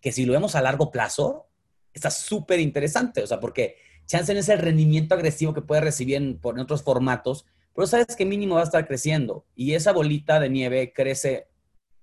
que 0.00 0.12
si 0.12 0.26
lo 0.26 0.32
vemos 0.32 0.54
a 0.54 0.62
largo 0.62 0.90
plazo, 0.90 1.48
está 1.92 2.10
súper 2.10 2.60
interesante. 2.60 3.22
O 3.22 3.26
sea, 3.26 3.40
porque 3.40 3.76
chance 4.06 4.32
no 4.32 4.40
es 4.40 4.48
el 4.48 4.58
rendimiento 4.58 5.14
agresivo 5.14 5.54
que 5.54 5.62
puede 5.62 5.80
recibir 5.80 6.16
en, 6.16 6.40
en 6.42 6.58
otros 6.58 6.82
formatos, 6.82 7.46
pero 7.74 7.86
sabes 7.86 8.16
que 8.16 8.24
mínimo 8.24 8.56
va 8.56 8.62
a 8.62 8.64
estar 8.64 8.86
creciendo. 8.86 9.46
Y 9.54 9.72
esa 9.72 9.92
bolita 9.92 10.40
de 10.40 10.48
nieve 10.48 10.92
crece, 10.94 11.48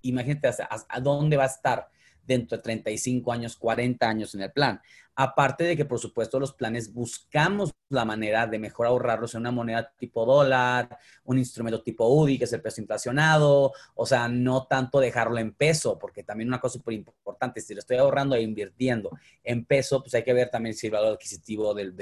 imagínate 0.02 0.50
a 0.90 1.00
dónde 1.00 1.38
va 1.38 1.44
a 1.44 1.48
estar 1.48 1.90
dentro 2.26 2.58
de 2.58 2.64
35 2.64 3.32
años, 3.32 3.58
40 3.58 4.08
años 4.08 4.36
en 4.36 4.42
el 4.42 4.52
plan. 4.52 4.82
Aparte 5.16 5.64
de 5.64 5.78
que, 5.78 5.86
por 5.86 6.00
supuesto, 6.00 6.40
los 6.40 6.54
planes 6.54 6.92
buscamos 6.92 7.72
la 7.90 8.04
manera 8.04 8.48
de 8.48 8.58
mejor 8.58 8.88
ahorrarlos 8.88 9.36
en 9.36 9.42
una 9.42 9.52
moneda 9.52 9.94
tipo 9.96 10.26
dólar, 10.26 10.98
un 11.26 11.38
instrumento 11.38 11.84
tipo 11.84 12.08
UDI, 12.08 12.40
que 12.40 12.46
es 12.46 12.54
el 12.54 12.62
peso 12.62 12.82
inflacionado, 12.82 13.74
o 13.94 14.06
sea, 14.08 14.28
no 14.28 14.66
tanto 14.66 15.00
dejarlo 15.00 15.38
en 15.38 15.54
peso, 15.54 16.00
porque 16.00 16.24
también 16.24 16.48
una 16.48 16.60
cosa 16.60 16.80
súper 16.80 16.96
importante, 16.96 17.62
si 17.62 17.76
lo 17.76 17.80
estoy 17.80 17.98
ahorrando 17.98 18.36
e 18.36 18.42
invirtiendo 18.42 19.12
en 19.44 19.66
peso, 19.66 20.02
pues 20.02 20.16
hay 20.16 20.24
que 20.24 20.34
ver 20.34 20.50
también 20.50 20.76
si 20.76 20.88
el 20.88 20.94
valor 20.94 21.14
adquisitivo 21.14 21.76
del, 21.76 21.94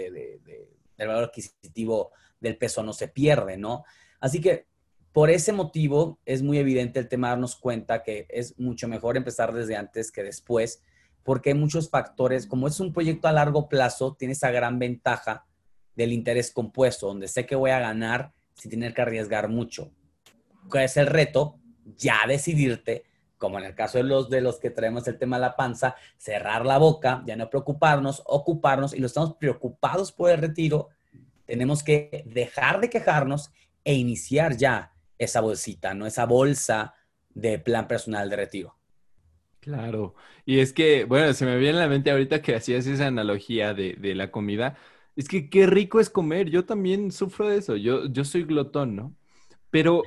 valor 0.98 1.26
adquisitivo 1.26 2.12
del 2.40 2.58
peso 2.58 2.82
no 2.82 2.94
se 2.94 3.10
pierde, 3.10 3.58
¿no? 3.58 3.84
Así 4.22 4.40
que 4.40 4.68
por 5.14 5.30
ese 5.30 5.52
motivo 5.52 6.20
es 6.26 6.42
muy 6.42 6.58
evidente 6.58 7.00
el 7.00 7.08
tema 7.08 7.28
de 7.28 7.32
darnos 7.32 7.56
cuenta 7.56 8.04
que 8.04 8.28
es 8.30 8.58
mucho 8.60 8.88
mejor 8.88 9.18
empezar 9.18 9.54
desde 9.54 9.76
antes 9.76 10.12
que 10.12 10.24
después 10.24 10.82
porque 11.24 11.50
hay 11.50 11.56
muchos 11.56 11.90
factores, 11.90 12.48
como 12.48 12.68
es 12.68 12.80
un 12.80 12.94
proyecto 12.94 13.28
a 13.28 13.32
largo 13.32 13.70
plazo, 13.70 14.16
tiene 14.18 14.34
esa 14.34 14.52
gran 14.52 14.80
ventaja 14.80 15.46
del 15.96 16.14
interés 16.14 16.52
compuesto, 16.52 17.08
donde 17.08 17.28
sé 17.28 17.46
que 17.46 17.56
voy 17.56 17.72
a 17.72 17.80
ganar 17.80 18.32
sin 18.54 18.72
tener 18.72 18.94
que 18.94 19.02
arriesgar 19.02 19.50
mucho. 19.50 19.92
¿Cuál 20.70 20.86
es 20.86 20.98
el 20.98 21.08
reto? 21.08 21.60
Ya 21.98 22.20
decidirte, 22.28 23.04
como 23.38 23.60
en 23.60 23.66
el 23.66 23.76
caso 23.76 23.98
de 23.98 24.04
los, 24.04 24.30
de 24.30 24.42
los 24.42 24.60
que 24.60 24.70
traemos 24.70 25.08
el 25.08 25.18
tema 25.18 25.38
de 25.38 25.42
la 25.42 25.56
panza, 25.56 25.96
cerrar 26.18 26.66
la 26.66 26.78
boca, 26.78 27.24
ya 27.26 27.36
no 27.36 27.50
preocuparnos, 27.50 28.24
ocuparnos, 28.26 28.94
y 28.94 29.00
lo 29.00 29.08
estamos 29.08 29.36
preocupados 29.36 30.12
por 30.12 30.32
el 30.32 30.40
retiro, 30.40 30.90
tenemos 31.46 31.84
que 31.84 32.24
dejar 32.28 32.80
de 32.80 32.90
quejarnos 32.90 33.52
e 33.84 33.94
iniciar 33.94 34.56
ya 34.58 34.91
esa 35.24 35.42
bolsita, 35.42 35.94
¿no? 35.94 36.06
Esa 36.08 36.26
bolsa 36.26 36.96
de 37.30 37.60
plan 37.60 37.88
personal 37.88 38.30
de 38.30 38.36
retiro. 38.36 38.76
Claro, 39.60 40.16
y 40.44 40.60
es 40.60 40.74
que, 40.74 41.06
bueno, 41.06 41.34
se 41.34 41.46
me 41.46 41.58
viene 41.58 41.78
a 41.78 41.82
la 41.82 41.88
mente 41.88 42.10
ahorita 42.10 42.42
que 42.42 42.56
hacías 42.56 42.88
esa 42.88 43.06
analogía 43.06 43.76
de, 43.76 44.16
la 44.16 44.32
comida. 44.32 44.76
Es 45.16 45.28
que 45.28 45.50
qué 45.52 45.68
rico 45.68 46.00
es 46.00 46.10
comer, 46.10 46.50
yo 46.50 46.66
también 46.66 47.12
sufro 47.12 47.48
de 47.48 47.58
eso, 47.58 47.76
yo, 47.76 48.08
yo 48.08 48.26
soy 48.26 48.44
glotón, 48.44 48.96
¿no? 48.96 49.16
Pero, 49.70 50.02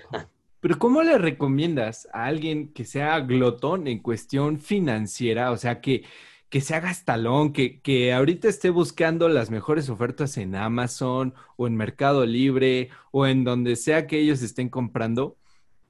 pero 0.58 0.78
¿cómo 0.78 1.02
le 1.04 1.18
recomiendas 1.18 2.08
a 2.12 2.24
alguien 2.24 2.72
que 2.72 2.84
sea 2.84 3.20
glotón 3.20 3.86
en 3.86 4.00
cuestión 4.00 4.58
financiera? 4.58 5.52
O 5.52 5.56
sea, 5.56 5.80
que, 5.80 6.04
que 6.48 6.60
sea 6.60 6.80
gastalón, 6.80 7.52
que, 7.52 7.80
que 7.80 8.12
ahorita 8.12 8.48
esté 8.48 8.70
buscando 8.70 9.28
las 9.28 9.50
mejores 9.50 9.88
ofertas 9.88 10.36
en 10.36 10.54
Amazon 10.54 11.34
o 11.56 11.66
en 11.66 11.76
Mercado 11.76 12.26
Libre 12.26 12.90
o 13.10 13.26
en 13.26 13.44
donde 13.44 13.76
sea 13.76 14.06
que 14.06 14.18
ellos 14.20 14.42
estén 14.42 14.68
comprando. 14.68 15.36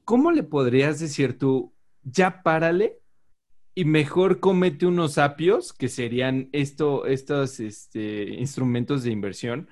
¿Cómo 0.04 0.32
le 0.32 0.42
podrías 0.42 0.99
decir 1.00 1.38
tú, 1.38 1.75
ya 2.02 2.42
párale 2.42 3.00
y 3.75 3.84
mejor 3.84 4.40
comete 4.40 4.87
unos 4.87 5.18
apios, 5.18 5.73
que 5.73 5.88
serían 5.88 6.49
esto, 6.52 7.06
estos 7.06 7.61
este, 7.61 8.34
instrumentos 8.34 9.02
de 9.02 9.11
inversión, 9.11 9.68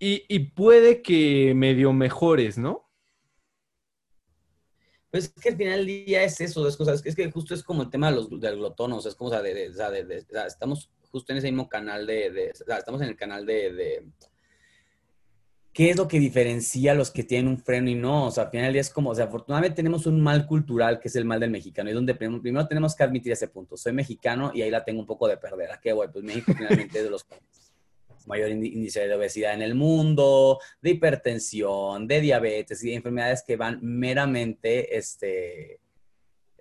y, 0.00 0.38
puede 0.50 1.02
que 1.02 1.54
medio 1.56 1.92
mejores, 1.92 2.56
¿no? 2.56 2.87
Pues 5.10 5.24
es 5.24 5.42
que 5.42 5.48
al 5.48 5.56
final 5.56 5.78
del 5.78 5.86
día 5.86 6.22
es 6.22 6.40
eso, 6.40 6.66
es, 6.68 6.76
cosas, 6.76 7.00
es 7.04 7.16
que 7.16 7.30
justo 7.30 7.54
es 7.54 7.62
como 7.62 7.82
el 7.82 7.90
tema 7.90 8.10
de 8.10 8.16
los, 8.16 8.28
del 8.40 8.56
glotonos, 8.56 9.06
es 9.06 9.14
como, 9.14 9.30
o 9.30 9.32
sea, 9.32 9.40
de, 9.42 10.24
estamos 10.46 10.90
justo 11.10 11.32
en 11.32 11.38
ese 11.38 11.50
mismo 11.50 11.68
canal 11.68 12.06
de, 12.06 12.52
estamos 12.54 13.00
en 13.00 13.08
el 13.08 13.16
canal 13.16 13.46
de 13.46 14.04
¿qué 15.78 15.90
es 15.90 15.96
lo 15.96 16.08
que 16.08 16.18
diferencia 16.18 16.90
a 16.90 16.94
los 16.96 17.12
que 17.12 17.22
tienen 17.22 17.46
un 17.46 17.56
freno 17.56 17.88
y 17.88 17.94
no? 17.94 18.26
O 18.26 18.30
sea, 18.32 18.46
al 18.46 18.50
final 18.50 18.66
del 18.66 18.72
día 18.72 18.80
es 18.80 18.90
como, 18.90 19.10
o 19.10 19.14
sea, 19.14 19.26
afortunadamente 19.26 19.76
tenemos 19.76 20.06
un 20.06 20.20
mal 20.20 20.44
cultural 20.44 20.98
que 20.98 21.06
es 21.06 21.14
el 21.14 21.24
mal 21.24 21.38
del 21.38 21.52
mexicano, 21.52 21.88
y 21.88 21.92
donde 21.92 22.16
primero, 22.16 22.66
tenemos 22.66 22.96
que 22.96 23.04
admitir 23.04 23.30
ese 23.30 23.46
punto. 23.46 23.76
Soy 23.76 23.92
mexicano 23.92 24.50
y 24.52 24.62
ahí 24.62 24.72
la 24.72 24.84
tengo 24.84 24.98
un 24.98 25.06
poco 25.06 25.28
de 25.28 25.36
perder. 25.36 25.70
¿A 25.70 25.80
qué 25.80 25.92
voy? 25.92 26.08
Pues 26.12 26.24
México 26.24 26.52
finalmente 26.52 26.98
es 26.98 27.04
de 27.04 27.10
los 27.10 27.24
mayor 28.28 28.50
índice 28.50 29.08
de 29.08 29.14
obesidad 29.14 29.54
en 29.54 29.62
el 29.62 29.74
mundo, 29.74 30.60
de 30.80 30.90
hipertensión, 30.90 32.06
de 32.06 32.20
diabetes 32.20 32.84
y 32.84 32.90
de 32.90 32.96
enfermedades 32.96 33.42
que 33.44 33.56
van 33.56 33.80
meramente, 33.82 34.96
este, 34.96 35.80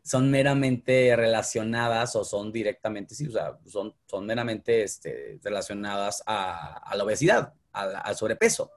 son 0.04 0.32
meramente 0.32 1.14
relacionadas 1.16 2.16
o 2.16 2.24
son 2.24 2.52
directamente, 2.52 3.14
sí, 3.14 3.28
o 3.28 3.32
sea, 3.32 3.58
son, 3.66 3.94
son 4.06 4.26
meramente 4.26 4.84
este, 4.84 5.40
relacionadas 5.44 6.24
a, 6.26 6.96
la 6.96 7.04
obesidad, 7.04 7.54
al 7.74 8.16
sobrepeso. 8.16 8.72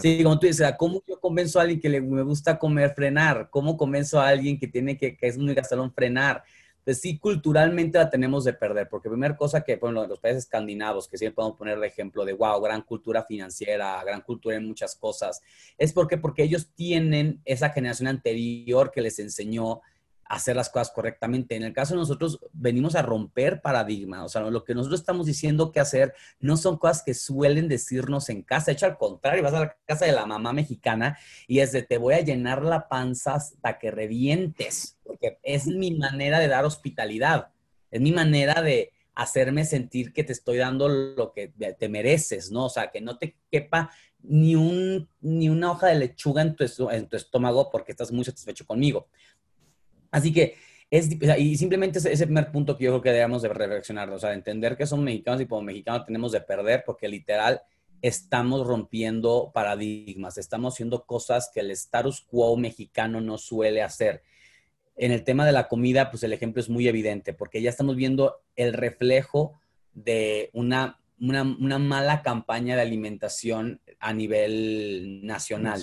Sí, 0.00 0.22
como 0.22 0.38
tú 0.38 0.46
dices, 0.46 0.74
¿cómo 0.78 1.02
yo 1.06 1.18
convenzo 1.20 1.58
a 1.58 1.62
alguien 1.62 1.80
que 1.80 1.88
le, 1.88 2.00
me 2.00 2.22
gusta 2.22 2.58
comer 2.58 2.92
frenar? 2.94 3.48
¿Cómo 3.50 3.76
convenzo 3.76 4.20
a 4.20 4.28
alguien 4.28 4.58
que 4.58 4.68
tiene 4.68 4.98
que, 4.98 5.16
que 5.16 5.26
es 5.26 5.38
muy 5.38 5.54
gastalón 5.54 5.92
frenar? 5.92 6.42
Pues 6.84 7.00
sí, 7.00 7.18
culturalmente 7.18 7.98
la 7.98 8.08
tenemos 8.08 8.44
de 8.44 8.54
perder, 8.54 8.88
porque 8.88 9.10
primera 9.10 9.36
cosa 9.36 9.62
que, 9.62 9.76
bueno, 9.76 10.06
los 10.06 10.18
países 10.18 10.44
escandinavos, 10.44 11.08
que 11.08 11.18
siempre 11.18 11.36
podemos 11.36 11.58
poner 11.58 11.78
de 11.78 11.86
ejemplo 11.86 12.24
de, 12.24 12.32
wow, 12.32 12.60
gran 12.60 12.82
cultura 12.82 13.24
financiera, 13.24 14.02
gran 14.02 14.22
cultura 14.22 14.56
en 14.56 14.66
muchas 14.66 14.96
cosas, 14.96 15.42
es 15.76 15.92
porque, 15.92 16.16
porque 16.16 16.42
ellos 16.42 16.70
tienen 16.74 17.42
esa 17.44 17.70
generación 17.70 18.08
anterior 18.08 18.90
que 18.90 19.02
les 19.02 19.18
enseñó 19.18 19.82
hacer 20.30 20.54
las 20.54 20.70
cosas 20.70 20.92
correctamente. 20.92 21.56
En 21.56 21.64
el 21.64 21.72
caso 21.72 21.94
de 21.94 21.98
nosotros, 21.98 22.38
venimos 22.52 22.94
a 22.94 23.02
romper 23.02 23.60
paradigmas. 23.60 24.24
O 24.24 24.28
sea, 24.28 24.42
lo 24.42 24.64
que 24.64 24.76
nosotros 24.76 25.00
estamos 25.00 25.26
diciendo 25.26 25.72
que 25.72 25.80
hacer 25.80 26.14
no 26.38 26.56
son 26.56 26.78
cosas 26.78 27.02
que 27.02 27.14
suelen 27.14 27.66
decirnos 27.66 28.28
en 28.28 28.42
casa. 28.42 28.66
De 28.66 28.72
hecho, 28.74 28.86
al 28.86 28.96
contrario, 28.96 29.42
vas 29.42 29.54
a 29.54 29.60
la 29.60 29.76
casa 29.84 30.06
de 30.06 30.12
la 30.12 30.26
mamá 30.26 30.52
mexicana 30.52 31.18
y 31.48 31.58
es 31.58 31.72
de 31.72 31.82
te 31.82 31.98
voy 31.98 32.14
a 32.14 32.20
llenar 32.20 32.62
la 32.62 32.88
panza 32.88 33.34
hasta 33.34 33.76
que 33.80 33.90
revientes, 33.90 34.98
porque 35.02 35.38
es 35.42 35.66
mi 35.66 35.90
manera 35.90 36.38
de 36.38 36.46
dar 36.46 36.64
hospitalidad. 36.64 37.48
Es 37.90 38.00
mi 38.00 38.12
manera 38.12 38.62
de 38.62 38.92
hacerme 39.16 39.64
sentir 39.64 40.12
que 40.12 40.22
te 40.22 40.32
estoy 40.32 40.58
dando 40.58 40.88
lo 40.88 41.32
que 41.32 41.48
te 41.48 41.88
mereces, 41.88 42.52
¿no? 42.52 42.66
O 42.66 42.70
sea, 42.70 42.92
que 42.92 43.00
no 43.00 43.18
te 43.18 43.36
quepa 43.50 43.90
ni, 44.22 44.54
un, 44.54 45.08
ni 45.20 45.48
una 45.48 45.72
hoja 45.72 45.88
de 45.88 45.96
lechuga 45.96 46.42
en 46.42 46.54
tu, 46.54 46.64
en 46.88 47.08
tu 47.08 47.16
estómago 47.16 47.68
porque 47.72 47.90
estás 47.90 48.12
muy 48.12 48.24
satisfecho 48.24 48.64
conmigo. 48.64 49.08
Así 50.10 50.32
que 50.32 50.56
es, 50.90 51.08
y 51.38 51.56
simplemente 51.56 51.98
ese, 51.98 52.26
primer 52.26 52.50
punto 52.50 52.76
que 52.76 52.84
yo 52.84 52.90
creo 52.90 53.02
que 53.02 53.12
debemos 53.12 53.42
de 53.42 53.48
reflexionar, 53.48 54.10
o 54.10 54.18
sea, 54.18 54.32
entender 54.32 54.76
que 54.76 54.86
somos 54.86 55.04
mexicanos 55.04 55.40
y 55.40 55.46
como 55.46 55.62
mexicanos 55.62 56.04
tenemos 56.04 56.32
de 56.32 56.40
perder 56.40 56.82
porque 56.84 57.08
literal 57.08 57.62
estamos 58.02 58.66
rompiendo 58.66 59.52
paradigmas, 59.54 60.36
estamos 60.36 60.74
haciendo 60.74 61.04
cosas 61.04 61.50
que 61.54 61.60
el 61.60 61.70
status 61.70 62.22
quo 62.22 62.56
mexicano 62.56 63.20
no 63.20 63.38
suele 63.38 63.82
hacer. 63.82 64.22
En 64.96 65.12
el 65.12 65.22
tema 65.22 65.46
de 65.46 65.52
la 65.52 65.68
comida, 65.68 66.10
pues 66.10 66.24
el 66.24 66.32
ejemplo 66.32 66.60
es 66.60 66.68
muy 66.68 66.88
evidente, 66.88 67.34
porque 67.34 67.62
ya 67.62 67.70
estamos 67.70 67.94
viendo 67.94 68.42
el 68.56 68.72
reflejo 68.72 69.60
de 69.92 70.50
una, 70.52 70.98
una, 71.20 71.42
una 71.42 71.78
mala 71.78 72.22
campaña 72.22 72.74
de 72.74 72.82
alimentación 72.82 73.80
a 74.00 74.12
nivel 74.12 75.20
nacional 75.24 75.80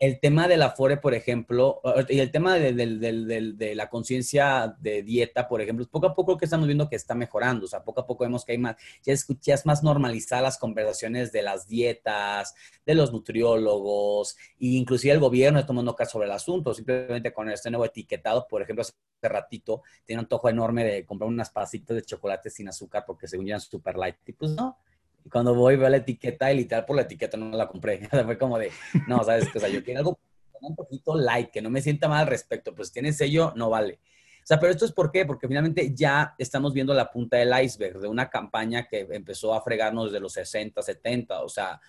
el 0.00 0.18
tema 0.18 0.48
del 0.48 0.62
afore, 0.62 0.96
por 0.96 1.12
ejemplo, 1.12 1.82
y 2.08 2.20
el 2.20 2.30
tema 2.30 2.54
de, 2.54 3.74
la 3.76 3.90
conciencia 3.90 4.74
de 4.80 5.02
dieta, 5.02 5.46
por 5.46 5.60
ejemplo, 5.60 5.86
poco 5.90 6.06
a 6.06 6.14
poco 6.14 6.38
que 6.38 6.46
estamos 6.46 6.66
viendo 6.66 6.88
que 6.88 6.96
está 6.96 7.14
mejorando, 7.14 7.66
o 7.66 7.68
sea, 7.68 7.84
poco 7.84 8.00
a 8.00 8.06
poco 8.06 8.24
vemos 8.24 8.46
que 8.46 8.52
hay 8.52 8.58
más, 8.58 8.76
ya 9.02 9.12
escuchas 9.12 9.66
más 9.66 9.82
normalizadas 9.82 10.42
las 10.42 10.58
conversaciones 10.58 11.32
de 11.32 11.42
las 11.42 11.68
dietas, 11.68 12.54
de 12.86 12.94
los 12.94 13.12
nutriólogos, 13.12 14.38
e 14.58 14.68
inclusive 14.68 15.12
el 15.12 15.20
gobierno 15.20 15.58
está 15.58 15.66
tomando 15.66 15.94
caso 15.94 16.12
sobre 16.12 16.28
el 16.28 16.32
asunto, 16.32 16.72
simplemente 16.72 17.30
con 17.34 17.50
este 17.50 17.70
nuevo 17.70 17.84
etiquetado, 17.84 18.48
por 18.48 18.62
ejemplo, 18.62 18.80
hace 18.80 18.94
ratito, 19.20 19.82
tiene 20.06 20.20
un 20.20 20.24
antojo 20.24 20.48
enorme 20.48 20.82
de 20.82 21.04
comprar 21.04 21.28
unas 21.28 21.50
pasitas 21.50 21.94
de 21.94 22.02
chocolate 22.02 22.48
sin 22.48 22.68
azúcar 22.68 23.04
porque 23.06 23.28
según 23.28 23.44
ya 23.44 23.60
super 23.60 23.98
light, 23.98 24.16
y 24.26 24.32
pues 24.32 24.52
no, 24.52 24.78
Y 25.24 25.28
cuando 25.28 25.54
voy 25.54 25.76
veo 25.76 25.88
la 25.88 25.98
etiqueta 25.98 26.52
y 26.52 26.56
literal 26.56 26.84
por 26.84 26.96
la 26.96 27.02
etiqueta 27.02 27.36
no 27.36 27.56
la 27.56 27.68
compré. 27.68 28.08
Fue 28.24 28.38
como 28.38 28.58
de, 28.58 28.70
no, 29.06 29.22
¿sabes? 29.24 29.48
O 29.54 29.58
sea, 29.58 29.68
yo 29.68 29.84
quiero 29.84 30.00
algo 30.00 30.18
un 30.62 30.76
poquito 30.76 31.16
light, 31.16 31.50
que 31.50 31.62
no 31.62 31.70
me 31.70 31.80
sienta 31.80 32.08
mal 32.08 32.22
al 32.22 32.26
respecto. 32.26 32.74
Pues 32.74 32.92
tiene 32.92 33.12
sello, 33.12 33.52
no 33.56 33.70
vale. 33.70 34.00
O 34.42 34.46
sea, 34.46 34.58
pero 34.58 34.72
esto 34.72 34.84
es 34.84 34.92
por 34.92 35.10
qué, 35.10 35.26
porque 35.26 35.46
finalmente 35.46 35.94
ya 35.94 36.34
estamos 36.38 36.72
viendo 36.72 36.94
la 36.94 37.10
punta 37.10 37.36
del 37.36 37.52
iceberg 37.62 38.00
de 38.00 38.08
una 38.08 38.28
campaña 38.28 38.88
que 38.88 39.06
empezó 39.10 39.54
a 39.54 39.62
fregarnos 39.62 40.06
desde 40.06 40.20
los 40.20 40.32
60, 40.32 40.82
70, 40.82 41.42
o 41.42 41.48
sea, 41.48 41.80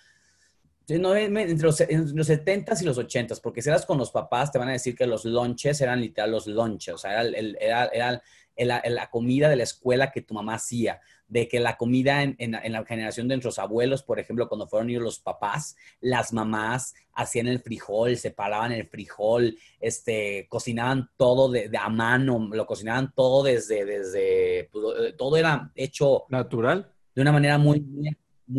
entre 0.86 1.66
los, 1.66 1.80
entre 1.80 2.14
los 2.14 2.28
70s 2.28 2.82
y 2.82 2.84
los 2.84 2.98
80s, 2.98 3.40
porque 3.40 3.62
si 3.62 3.68
eras 3.68 3.86
con 3.86 3.98
los 3.98 4.10
papás, 4.10 4.52
te 4.52 4.58
van 4.58 4.68
a 4.68 4.72
decir 4.72 4.94
que 4.94 5.06
los 5.06 5.24
lunches 5.24 5.80
eran 5.80 6.00
literal 6.00 6.30
los 6.30 6.46
lunches, 6.46 6.94
o 6.94 6.98
sea, 6.98 7.12
era, 7.12 7.22
el, 7.22 7.56
era, 7.60 7.86
era 7.86 8.22
la 8.56 9.10
comida 9.10 9.48
de 9.48 9.56
la 9.56 9.62
escuela 9.62 10.12
que 10.12 10.22
tu 10.22 10.34
mamá 10.34 10.54
hacía, 10.54 11.00
de 11.32 11.48
que 11.48 11.60
la 11.60 11.78
comida 11.78 12.22
en, 12.22 12.36
en, 12.38 12.72
la 12.72 12.84
generación 12.84 13.26
de 13.26 13.36
nuestros 13.36 13.58
abuelos, 13.58 14.02
por 14.02 14.20
ejemplo, 14.20 14.50
cuando 14.50 14.68
fueron 14.68 14.90
ellos 14.90 15.02
los 15.02 15.18
papás, 15.18 15.76
las 16.02 16.34
mamás 16.34 16.94
hacían 17.14 17.46
el 17.46 17.60
frijol, 17.60 18.18
separaban 18.18 18.70
el 18.70 18.86
frijol, 18.86 19.56
este, 19.80 20.46
cocinaban 20.50 21.08
todo 21.16 21.50
de, 21.50 21.70
a 21.74 21.88
mano, 21.88 22.50
lo 22.52 22.66
cocinaban 22.66 23.14
todo 23.14 23.44
desde, 23.44 23.86
desde, 23.86 24.68
pues, 24.70 25.16
todo 25.16 25.38
era 25.38 25.72
hecho... 25.74 26.24
Natural. 26.28 26.92
De 27.14 27.22
una 27.22 27.32
manera 27.32 27.56
muy, 27.56 27.80
muy, 27.80 28.14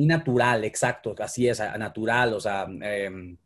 natural, 0.07 0.63
exacto, 0.63 1.13
así 1.19 1.47
es, 1.47 1.59
natural, 1.59 2.33
o 2.33 2.39
sea... 2.39 2.65
Em, 2.81 3.37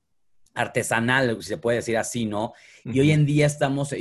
artesanal, 0.53 1.37
si 1.43 1.49
se 1.49 1.57
puede 1.57 1.77
decir 1.77 1.97
así, 1.97 2.25
¿no? 2.25 2.53
Y 2.83 2.99
hoy 2.99 3.11
en 3.11 3.27
día 3.27 3.45
estamos, 3.45 3.93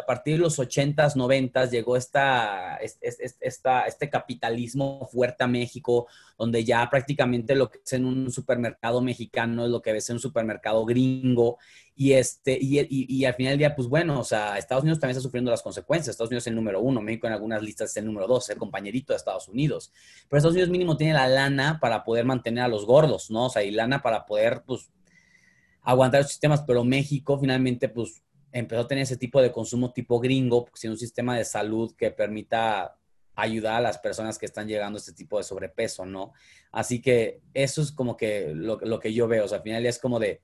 a 0.00 0.06
partir 0.06 0.34
de 0.34 0.40
los 0.40 0.58
80s, 0.58 1.14
90s 1.14 1.70
llegó 1.70 1.96
esta, 1.96 2.76
esta, 2.76 3.82
este 3.82 4.08
capitalismo 4.08 5.08
fuerte 5.12 5.44
a 5.44 5.46
México, 5.46 6.06
donde 6.38 6.64
ya 6.64 6.88
prácticamente 6.88 7.54
lo 7.54 7.70
que 7.70 7.80
es 7.84 7.92
en 7.92 8.06
un 8.06 8.30
supermercado 8.30 9.02
mexicano 9.02 9.64
es 9.64 9.70
lo 9.70 9.82
que 9.82 9.92
ves 9.92 10.08
en 10.08 10.16
un 10.16 10.20
supermercado 10.20 10.84
gringo. 10.84 11.58
Y, 11.94 12.12
este, 12.12 12.58
y, 12.58 12.86
y, 12.88 13.24
al 13.26 13.34
final 13.34 13.52
del 13.52 13.58
día, 13.58 13.76
pues 13.76 13.86
bueno, 13.86 14.18
o 14.18 14.24
sea, 14.24 14.56
Estados 14.56 14.82
Unidos 14.82 14.98
también 14.98 15.16
está 15.16 15.22
sufriendo 15.22 15.50
las 15.50 15.62
consecuencias. 15.62 16.14
Estados 16.14 16.30
Unidos 16.30 16.44
es 16.44 16.46
el 16.48 16.54
número 16.54 16.80
uno, 16.80 17.02
México 17.02 17.26
en 17.26 17.34
algunas 17.34 17.62
listas 17.62 17.90
es 17.90 17.96
el 17.98 18.06
número 18.06 18.26
dos, 18.26 18.48
el 18.48 18.56
compañerito 18.56 19.12
de 19.12 19.18
Estados 19.18 19.46
Unidos. 19.48 19.92
Pero 20.28 20.38
Estados 20.38 20.54
Unidos 20.54 20.70
mínimo 20.70 20.96
tiene 20.96 21.12
la 21.12 21.28
lana 21.28 21.78
para 21.80 22.02
poder 22.02 22.24
mantener 22.24 22.64
a 22.64 22.68
los 22.68 22.86
gordos, 22.86 23.30
¿no? 23.30 23.46
O 23.46 23.50
sea, 23.50 23.62
y 23.62 23.70
lana 23.70 24.00
para 24.00 24.24
poder, 24.24 24.62
pues, 24.66 24.90
aguantar 25.82 26.22
los 26.22 26.30
sistemas. 26.30 26.62
Pero 26.66 26.82
México 26.82 27.38
finalmente, 27.38 27.90
pues, 27.90 28.22
empezó 28.52 28.82
a 28.82 28.88
tener 28.88 29.02
ese 29.02 29.16
tipo 29.16 29.40
de 29.40 29.50
consumo 29.50 29.92
tipo 29.92 30.20
gringo, 30.20 30.64
porque 30.64 30.80
tiene 30.80 30.94
un 30.94 30.98
sistema 30.98 31.36
de 31.36 31.44
salud 31.44 31.94
que 31.96 32.10
permita 32.10 32.96
ayudar 33.34 33.76
a 33.76 33.80
las 33.80 33.98
personas 33.98 34.38
que 34.38 34.46
están 34.46 34.68
llegando 34.68 34.98
a 34.98 35.00
este 35.00 35.12
tipo 35.12 35.38
de 35.38 35.44
sobrepeso, 35.44 36.04
¿no? 36.04 36.32
Así 36.70 37.00
que 37.00 37.40
eso 37.54 37.80
es 37.80 37.90
como 37.90 38.16
que 38.16 38.52
lo, 38.54 39.00
que 39.00 39.12
yo 39.12 39.26
veo, 39.26 39.44
o 39.44 39.48
sea, 39.48 39.58
al 39.58 39.64
final 39.64 39.86
es 39.86 39.98
como 39.98 40.18
de 40.18 40.42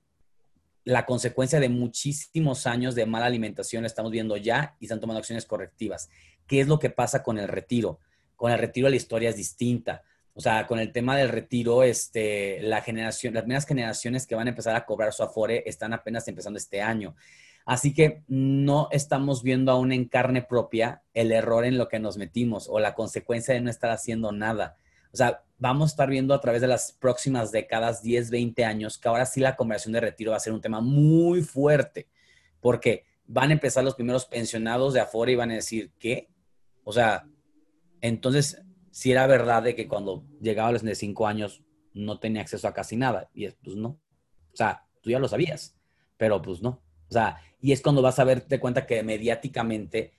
la 0.85 1.05
consecuencia 1.05 1.61
de 1.61 1.69
muchísimos 1.69 2.67
años 2.67 2.95
de 2.95 3.05
mala 3.05 3.27
alimentación 3.27 3.85
estamos 3.85 4.11
viendo 4.11 4.39
ya 4.39 4.75
y 4.81 4.87
están 4.87 5.01
tomando 5.01 5.19
acciones 5.19 5.45
correctivas. 5.45 6.09
¿Qué 6.47 6.61
es 6.61 6.69
lo 6.69 6.79
que 6.79 6.89
pasa 6.89 7.23
con 7.23 7.39
el 7.39 7.47
retiro? 7.47 8.01
Con 8.37 8.53
el 8.53 8.59
retiro 8.59 8.89
la 8.89 8.97
historia 8.97 9.29
es 9.29 9.37
distinta. 9.37 10.03
O 10.33 10.41
sea, 10.41 10.67
con 10.67 10.79
el 10.79 10.93
tema 10.93 11.17
del 11.17 11.29
retiro, 11.29 11.83
este, 11.83 12.61
la 12.63 12.81
generación, 12.81 13.35
las 13.35 13.43
primeras 13.43 13.67
generaciones 13.67 14.27
que 14.27 14.35
van 14.35 14.47
a 14.47 14.51
empezar 14.51 14.77
a 14.77 14.87
cobrar 14.87 15.13
su 15.13 15.23
afore 15.23 15.65
están 15.67 15.93
apenas 15.93 16.27
empezando 16.29 16.59
este 16.59 16.81
año. 16.81 17.17
Así 17.69 17.93
que 17.93 18.23
no 18.29 18.89
estamos 18.93 19.43
viendo 19.43 19.71
aún 19.71 19.93
en 19.93 20.07
carne 20.07 20.41
propia 20.41 21.03
el 21.13 21.31
error 21.33 21.67
en 21.67 21.77
lo 21.77 21.87
que 21.87 21.99
nos 21.99 22.17
metimos 22.17 22.67
o 22.67 22.81
la 22.81 22.95
consecuencia 22.95 23.53
de 23.53 23.61
no 23.61 23.69
estar 23.69 23.91
haciendo 23.91 24.33
nada. 24.33 24.79
O 25.13 25.17
sea, 25.19 25.45
vamos 25.59 25.91
a 25.91 25.93
estar 25.93 26.09
viendo 26.09 26.33
a 26.33 26.41
través 26.41 26.63
de 26.63 26.67
las 26.67 26.93
próximas 26.93 27.53
décadas, 27.53 28.03
10, 28.03 28.31
20 28.31 28.65
años, 28.65 28.97
que 28.97 29.07
ahora 29.07 29.27
sí 29.27 29.41
la 29.41 29.55
conversión 29.55 29.93
de 29.93 30.01
retiro 30.01 30.31
va 30.31 30.39
a 30.39 30.41
ser 30.41 30.55
un 30.55 30.63
tema 30.63 30.81
muy 30.81 31.43
fuerte, 31.43 32.09
porque 32.63 33.05
van 33.27 33.51
a 33.51 33.53
empezar 33.53 33.85
los 33.85 33.97
primeros 33.97 34.25
pensionados 34.25 34.95
de 34.95 35.01
afuera 35.01 35.33
y 35.33 35.37
van 35.37 35.51
a 35.51 35.57
decir, 35.57 35.93
¿qué? 35.99 36.31
O 36.85 36.93
sea, 36.95 37.29
entonces, 38.01 38.63
si 38.93 39.13
era 39.13 39.27
verdad 39.27 39.63
de 39.63 39.75
que 39.75 39.89
cuando 39.89 40.25
llegaba 40.41 40.71
a 40.71 40.73
los 40.73 40.85
5 40.91 41.27
años 41.27 41.63
no 41.93 42.19
tenía 42.19 42.41
acceso 42.41 42.67
a 42.67 42.73
casi 42.73 42.97
nada, 42.97 43.29
y 43.35 43.47
pues 43.51 43.77
no. 43.77 44.01
O 44.55 44.57
sea, 44.57 44.87
tú 45.03 45.11
ya 45.11 45.19
lo 45.19 45.29
sabías, 45.29 45.77
pero 46.17 46.41
pues 46.41 46.63
no. 46.63 46.88
O 47.09 47.13
sea, 47.13 47.41
y 47.61 47.73
es 47.73 47.81
cuando 47.81 48.03
vas 48.03 48.19
a 48.19 48.25
darte 48.25 48.61
cuenta 48.61 48.87
que 48.87 49.03
mediáticamente, 49.03 50.13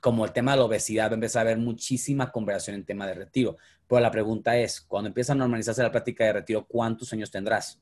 como 0.00 0.24
el 0.24 0.32
tema 0.32 0.52
de 0.52 0.58
la 0.58 0.64
obesidad, 0.64 1.06
va 1.08 1.12
a 1.12 1.14
empezar 1.14 1.46
a 1.46 1.50
haber 1.50 1.58
muchísima 1.58 2.30
conversación 2.30 2.76
en 2.76 2.84
tema 2.84 3.06
de 3.06 3.14
retiro. 3.14 3.56
Pero 3.88 4.00
la 4.00 4.10
pregunta 4.10 4.56
es, 4.56 4.80
cuando 4.80 5.08
empieza 5.08 5.32
a 5.32 5.36
normalizarse 5.36 5.82
la 5.82 5.90
práctica 5.90 6.24
de 6.24 6.32
retiro, 6.34 6.66
¿cuántos 6.66 7.12
años 7.12 7.30
tendrás? 7.30 7.80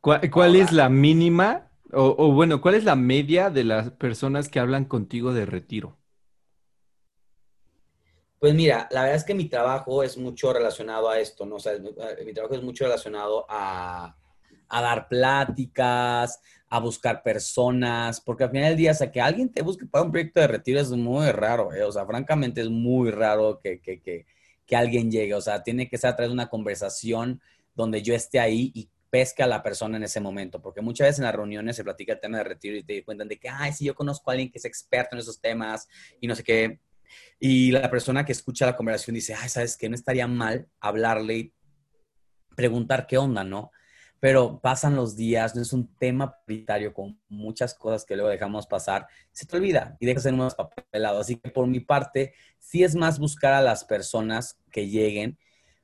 ¿Cuál, 0.00 0.56
es 0.56 0.70
la 0.70 0.88
mínima? 0.88 1.70
O, 1.90 2.32
bueno, 2.32 2.60
¿cuál 2.60 2.74
es 2.74 2.84
la 2.84 2.94
media 2.94 3.48
de 3.48 3.64
las 3.64 3.90
personas 3.92 4.48
que 4.48 4.60
hablan 4.60 4.84
contigo 4.84 5.32
de 5.32 5.46
retiro? 5.46 5.96
Pues 8.38 8.54
mira, 8.54 8.86
la 8.90 9.02
verdad 9.02 9.16
es 9.16 9.24
que 9.24 9.34
mi 9.34 9.46
trabajo 9.46 10.02
es 10.02 10.18
mucho 10.18 10.52
relacionado 10.52 11.08
a 11.08 11.18
esto, 11.18 11.46
¿no? 11.46 11.54
O 11.56 11.58
sea, 11.58 11.72
mi 11.78 12.34
trabajo 12.34 12.54
es 12.54 12.62
mucho 12.62 12.84
relacionado 12.84 13.46
a, 13.48 14.14
a 14.68 14.82
dar 14.82 15.08
pláticas, 15.08 16.40
a 16.74 16.80
buscar 16.80 17.22
personas, 17.22 18.20
porque 18.20 18.42
al 18.42 18.50
final 18.50 18.70
del 18.70 18.76
día, 18.76 18.90
o 18.90 18.94
sea, 18.94 19.12
que 19.12 19.20
alguien 19.20 19.48
te 19.48 19.62
busque 19.62 19.86
para 19.86 20.04
un 20.04 20.10
proyecto 20.10 20.40
de 20.40 20.48
retiro 20.48 20.80
es 20.80 20.90
muy 20.90 21.30
raro, 21.30 21.72
¿eh? 21.72 21.84
o 21.84 21.92
sea, 21.92 22.04
francamente 22.04 22.62
es 22.62 22.68
muy 22.68 23.12
raro 23.12 23.60
que, 23.62 23.80
que, 23.80 24.00
que, 24.00 24.26
que, 24.66 24.74
alguien 24.74 25.08
llegue, 25.08 25.34
o 25.34 25.40
sea, 25.40 25.62
tiene 25.62 25.88
que 25.88 25.96
ser 25.98 26.10
a 26.10 26.16
través 26.16 26.30
de 26.30 26.34
una 26.34 26.48
conversación 26.48 27.40
donde 27.76 28.02
yo 28.02 28.12
esté 28.12 28.40
ahí 28.40 28.72
y 28.74 28.90
pesque 29.08 29.44
a 29.44 29.46
la 29.46 29.62
persona 29.62 29.98
en 29.98 30.02
ese 30.02 30.18
momento, 30.18 30.60
porque 30.60 30.80
muchas 30.80 31.06
veces 31.06 31.20
en 31.20 31.26
las 31.26 31.36
reuniones 31.36 31.76
se 31.76 31.84
platica 31.84 32.14
el 32.14 32.20
tema 32.20 32.38
de 32.38 32.44
retiro 32.44 32.76
y 32.76 32.82
te 32.82 33.04
cuentan 33.04 33.28
de 33.28 33.38
que, 33.38 33.48
ay, 33.48 33.72
sí, 33.72 33.84
yo 33.84 33.94
conozco 33.94 34.28
a 34.28 34.32
alguien 34.32 34.50
que 34.50 34.58
es 34.58 34.64
experto 34.64 35.14
en 35.14 35.20
esos 35.20 35.40
temas 35.40 35.86
y 36.20 36.26
no 36.26 36.34
sé 36.34 36.42
qué, 36.42 36.80
y 37.38 37.70
la 37.70 37.88
persona 37.88 38.24
que 38.24 38.32
escucha 38.32 38.66
la 38.66 38.76
conversación 38.76 39.14
dice, 39.14 39.32
ay, 39.34 39.48
¿sabes 39.48 39.76
qué? 39.76 39.88
No 39.88 39.94
estaría 39.94 40.26
mal 40.26 40.66
hablarle 40.80 41.36
y 41.36 41.52
preguntar 42.56 43.06
qué 43.06 43.16
onda, 43.16 43.44
¿no? 43.44 43.70
Pero 44.24 44.58
pasan 44.58 44.96
los 44.96 45.16
días, 45.16 45.54
no 45.54 45.60
es 45.60 45.74
un 45.74 45.86
tema 45.98 46.42
prioritario 46.46 46.94
con 46.94 47.20
muchas 47.28 47.74
cosas 47.74 48.06
que 48.06 48.16
luego 48.16 48.30
dejamos 48.30 48.66
pasar, 48.66 49.06
se 49.32 49.44
te 49.44 49.54
olvida 49.54 49.98
y 50.00 50.06
dejas 50.06 50.24
en 50.24 50.36
unos 50.36 50.54
papelados. 50.54 51.20
Así 51.20 51.36
que 51.36 51.50
por 51.50 51.66
mi 51.66 51.80
parte, 51.80 52.32
sí 52.58 52.82
es 52.82 52.94
más 52.94 53.18
buscar 53.18 53.52
a 53.52 53.60
las 53.60 53.84
personas 53.84 54.58
que 54.72 54.88
lleguen, 54.88 55.38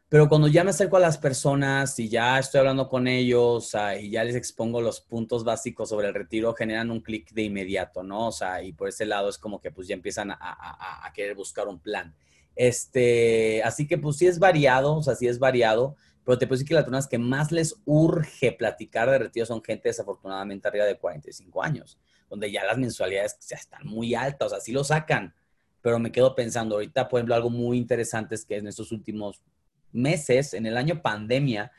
pero 0.08 0.26
cuando 0.30 0.48
ya 0.48 0.64
me 0.64 0.70
acerco 0.70 0.96
a 0.96 1.00
las 1.00 1.18
personas 1.18 1.98
y 1.98 2.08
ya 2.08 2.38
estoy 2.38 2.60
hablando 2.60 2.88
con 2.88 3.08
ellos 3.08 3.76
y 4.00 4.08
ya 4.08 4.24
les 4.24 4.36
expongo 4.36 4.80
los 4.80 5.02
puntos 5.02 5.44
básicos 5.44 5.90
sobre 5.90 6.08
el 6.08 6.14
retiro, 6.14 6.54
generan 6.54 6.90
un 6.90 7.02
clic 7.02 7.30
de 7.32 7.42
inmediato, 7.42 8.02
¿no? 8.02 8.28
O 8.28 8.32
sea, 8.32 8.62
y 8.62 8.72
por 8.72 8.88
ese 8.88 9.04
lado 9.04 9.28
es 9.28 9.36
como 9.36 9.60
que 9.60 9.70
pues 9.70 9.86
ya 9.86 9.92
empiezan 9.92 10.30
a, 10.30 10.38
a 10.40 11.12
querer 11.12 11.34
buscar 11.34 11.68
un 11.68 11.78
plan. 11.78 12.14
Este, 12.56 13.62
así 13.64 13.86
que 13.86 13.98
pues 13.98 14.16
sí 14.16 14.26
es 14.26 14.38
variado, 14.38 14.96
o 14.96 15.02
sea, 15.02 15.14
sí 15.14 15.28
es 15.28 15.38
variado 15.38 15.96
pero 16.30 16.38
te 16.38 16.46
puedo 16.46 16.58
decir 16.58 16.68
que 16.68 16.74
las 16.74 16.84
personas 16.84 17.08
que 17.08 17.18
más 17.18 17.50
les 17.50 17.74
urge 17.86 18.52
platicar 18.52 19.10
de 19.10 19.18
retiro 19.18 19.44
son 19.44 19.64
gente 19.64 19.88
desafortunadamente 19.88 20.68
arriba 20.68 20.84
de 20.84 20.96
45 20.96 21.60
años, 21.60 21.98
donde 22.28 22.52
ya 22.52 22.64
las 22.64 22.78
mensualidades 22.78 23.36
ya 23.48 23.56
están 23.56 23.84
muy 23.84 24.14
altas, 24.14 24.46
o 24.46 24.50
sea, 24.50 24.60
sí 24.60 24.70
lo 24.70 24.84
sacan, 24.84 25.34
pero 25.82 25.98
me 25.98 26.12
quedo 26.12 26.36
pensando, 26.36 26.76
ahorita, 26.76 27.08
por 27.08 27.18
ejemplo, 27.18 27.34
algo 27.34 27.50
muy 27.50 27.78
interesante 27.78 28.36
es 28.36 28.44
que 28.44 28.58
en 28.58 28.68
estos 28.68 28.92
últimos 28.92 29.42
meses, 29.90 30.54
en 30.54 30.66
el 30.66 30.76
año 30.76 31.02
pandemia, 31.02 31.72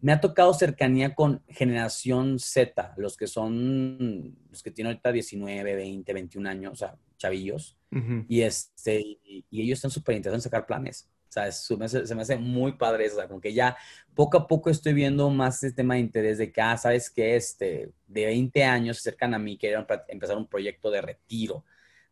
me 0.00 0.10
ha 0.10 0.20
tocado 0.20 0.52
cercanía 0.52 1.14
con 1.14 1.40
generación 1.46 2.40
Z, 2.40 2.94
los 2.96 3.16
que 3.16 3.28
son, 3.28 4.36
los 4.50 4.64
que 4.64 4.72
tienen 4.72 4.94
ahorita 4.94 5.12
19, 5.12 5.76
20, 5.76 6.12
21 6.12 6.50
años, 6.50 6.72
o 6.72 6.74
sea, 6.74 6.96
chavillos, 7.18 7.78
y, 8.26 8.40
este, 8.40 8.98
y, 8.98 9.44
y 9.48 9.62
ellos 9.62 9.78
están 9.78 9.92
súper 9.92 10.16
interesados 10.16 10.44
en 10.44 10.50
sacar 10.50 10.66
planes. 10.66 11.08
O 11.32 11.34
sea, 11.34 11.50
se 11.50 12.14
me, 12.14 12.22
hace, 12.22 12.36
muy 12.36 12.72
padre 12.72 13.06
eso, 13.06 13.16
o 13.16 13.18
sea, 13.20 13.26
como 13.26 13.40
que 13.40 13.54
ya 13.54 13.74
poco 14.14 14.36
a 14.36 14.46
poco 14.46 14.68
estoy 14.68 14.92
viendo 14.92 15.30
más 15.30 15.62
este 15.62 15.76
tema 15.76 15.94
de 15.94 16.00
interés 16.00 16.36
de 16.36 16.52
que, 16.52 16.60
ah, 16.60 16.76
sabes 16.76 17.08
que 17.08 17.36
este, 17.36 17.90
de 18.06 18.26
20 18.26 18.64
años 18.64 18.98
se 18.98 19.08
acercan 19.08 19.32
a 19.32 19.38
mí, 19.38 19.56
quieren 19.56 19.86
empezar 20.08 20.36
un 20.36 20.46
proyecto 20.46 20.90
de 20.90 21.00
retiro. 21.00 21.64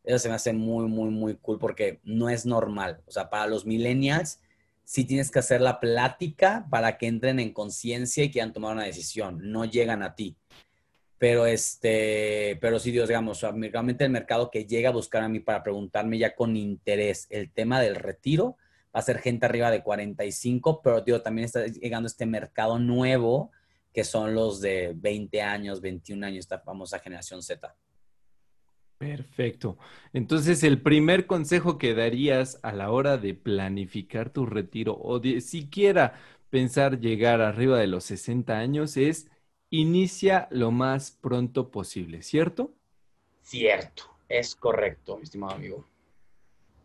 Eso 0.02 0.18
se 0.18 0.28
me 0.30 0.36
hace 0.36 0.54
muy, 0.54 0.86
muy, 0.86 1.10
muy 1.10 1.36
cool 1.36 1.58
porque 1.58 2.00
no 2.02 2.30
es 2.30 2.46
normal. 2.46 3.02
O 3.06 3.10
sea, 3.10 3.28
para 3.28 3.46
los 3.46 3.66
millennials, 3.66 4.40
sí 4.84 5.04
tienes 5.04 5.30
que 5.30 5.40
hacer 5.40 5.60
la 5.60 5.80
plática 5.80 6.66
para 6.70 6.96
que 6.96 7.06
entren 7.06 7.40
en 7.40 7.52
conciencia 7.52 8.24
y 8.24 8.30
quieran 8.30 8.54
tomar 8.54 8.72
una 8.72 8.84
decisión. 8.84 9.52
No 9.52 9.66
llegan 9.66 10.02
a 10.02 10.14
ti. 10.14 10.38
Pero 11.18 11.44
este, 11.44 12.56
pero 12.62 12.78
sí, 12.78 12.90
Dios, 12.90 13.06
digamos, 13.06 13.42
realmente 13.42 14.04
el 14.04 14.10
mercado 14.10 14.50
que 14.50 14.64
llega 14.64 14.88
a 14.88 14.92
buscar 14.92 15.22
a 15.22 15.28
mí 15.28 15.40
para 15.40 15.62
preguntarme 15.62 16.16
ya 16.16 16.34
con 16.34 16.56
interés 16.56 17.26
el 17.28 17.52
tema 17.52 17.78
del 17.78 17.96
retiro, 17.96 18.56
va 18.94 19.00
a 19.00 19.02
ser 19.02 19.18
gente 19.18 19.46
arriba 19.46 19.70
de 19.70 19.82
45, 19.82 20.82
pero 20.82 21.00
digo, 21.00 21.22
también 21.22 21.46
está 21.46 21.66
llegando 21.66 22.06
este 22.06 22.26
mercado 22.26 22.78
nuevo 22.78 23.50
que 23.92 24.04
son 24.04 24.34
los 24.34 24.60
de 24.60 24.92
20 24.94 25.42
años, 25.42 25.80
21 25.80 26.26
años, 26.26 26.40
esta 26.40 26.60
famosa 26.60 26.98
generación 26.98 27.42
Z. 27.42 27.74
Perfecto. 28.98 29.78
Entonces, 30.12 30.62
el 30.62 30.82
primer 30.82 31.26
consejo 31.26 31.78
que 31.78 31.94
darías 31.94 32.60
a 32.62 32.72
la 32.72 32.90
hora 32.90 33.16
de 33.16 33.34
planificar 33.34 34.30
tu 34.30 34.46
retiro 34.46 34.96
o 35.00 35.18
de 35.18 35.40
siquiera 35.40 36.20
pensar 36.50 37.00
llegar 37.00 37.40
arriba 37.40 37.78
de 37.78 37.86
los 37.86 38.04
60 38.04 38.58
años 38.58 38.96
es 38.96 39.30
inicia 39.70 40.48
lo 40.50 40.70
más 40.70 41.12
pronto 41.12 41.70
posible, 41.70 42.22
¿cierto? 42.22 42.74
Cierto, 43.42 44.04
es 44.28 44.54
correcto, 44.54 45.16
mi 45.16 45.22
estimado 45.22 45.54
amigo. 45.54 45.89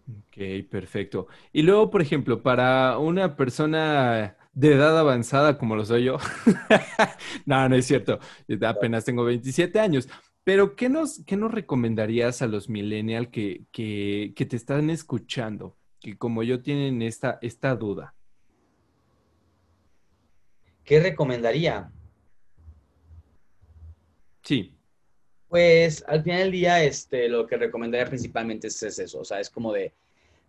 Ok, 0.07 0.67
perfecto. 0.69 1.27
Y 1.51 1.63
luego, 1.63 1.89
por 1.89 2.01
ejemplo, 2.01 2.43
para 2.43 2.97
una 2.99 3.35
persona 3.35 4.37
de 4.53 4.73
edad 4.73 4.97
avanzada 4.97 5.57
como 5.57 5.75
lo 5.75 5.83
soy 5.83 6.05
yo, 6.05 6.17
no, 7.45 7.67
no 7.67 7.75
es 7.75 7.87
cierto, 7.87 8.19
apenas 8.61 9.03
tengo 9.03 9.23
27 9.23 9.79
años, 9.79 10.07
pero 10.43 10.75
¿qué 10.75 10.89
nos, 10.89 11.23
qué 11.25 11.37
nos 11.37 11.51
recomendarías 11.51 12.43
a 12.43 12.47
los 12.47 12.69
millennials 12.69 13.29
que, 13.29 13.65
que, 13.71 14.33
que 14.35 14.45
te 14.45 14.55
están 14.55 14.91
escuchando, 14.91 15.75
que 15.99 16.17
como 16.17 16.43
yo 16.43 16.61
tienen 16.61 17.01
esta, 17.01 17.39
esta 17.41 17.75
duda? 17.75 18.13
¿Qué 20.83 20.99
recomendaría? 20.99 21.91
Sí. 24.43 24.74
Pues 25.47 26.03
al 26.07 26.23
final 26.23 26.39
del 26.39 26.51
día, 26.51 26.83
este, 26.83 27.29
lo 27.29 27.45
que 27.45 27.57
recomendaría 27.57 28.07
principalmente 28.07 28.67
es, 28.67 28.81
eso, 28.81 29.19
o 29.19 29.25
sea, 29.25 29.39
es 29.39 29.49
como 29.49 29.71
de 29.71 29.93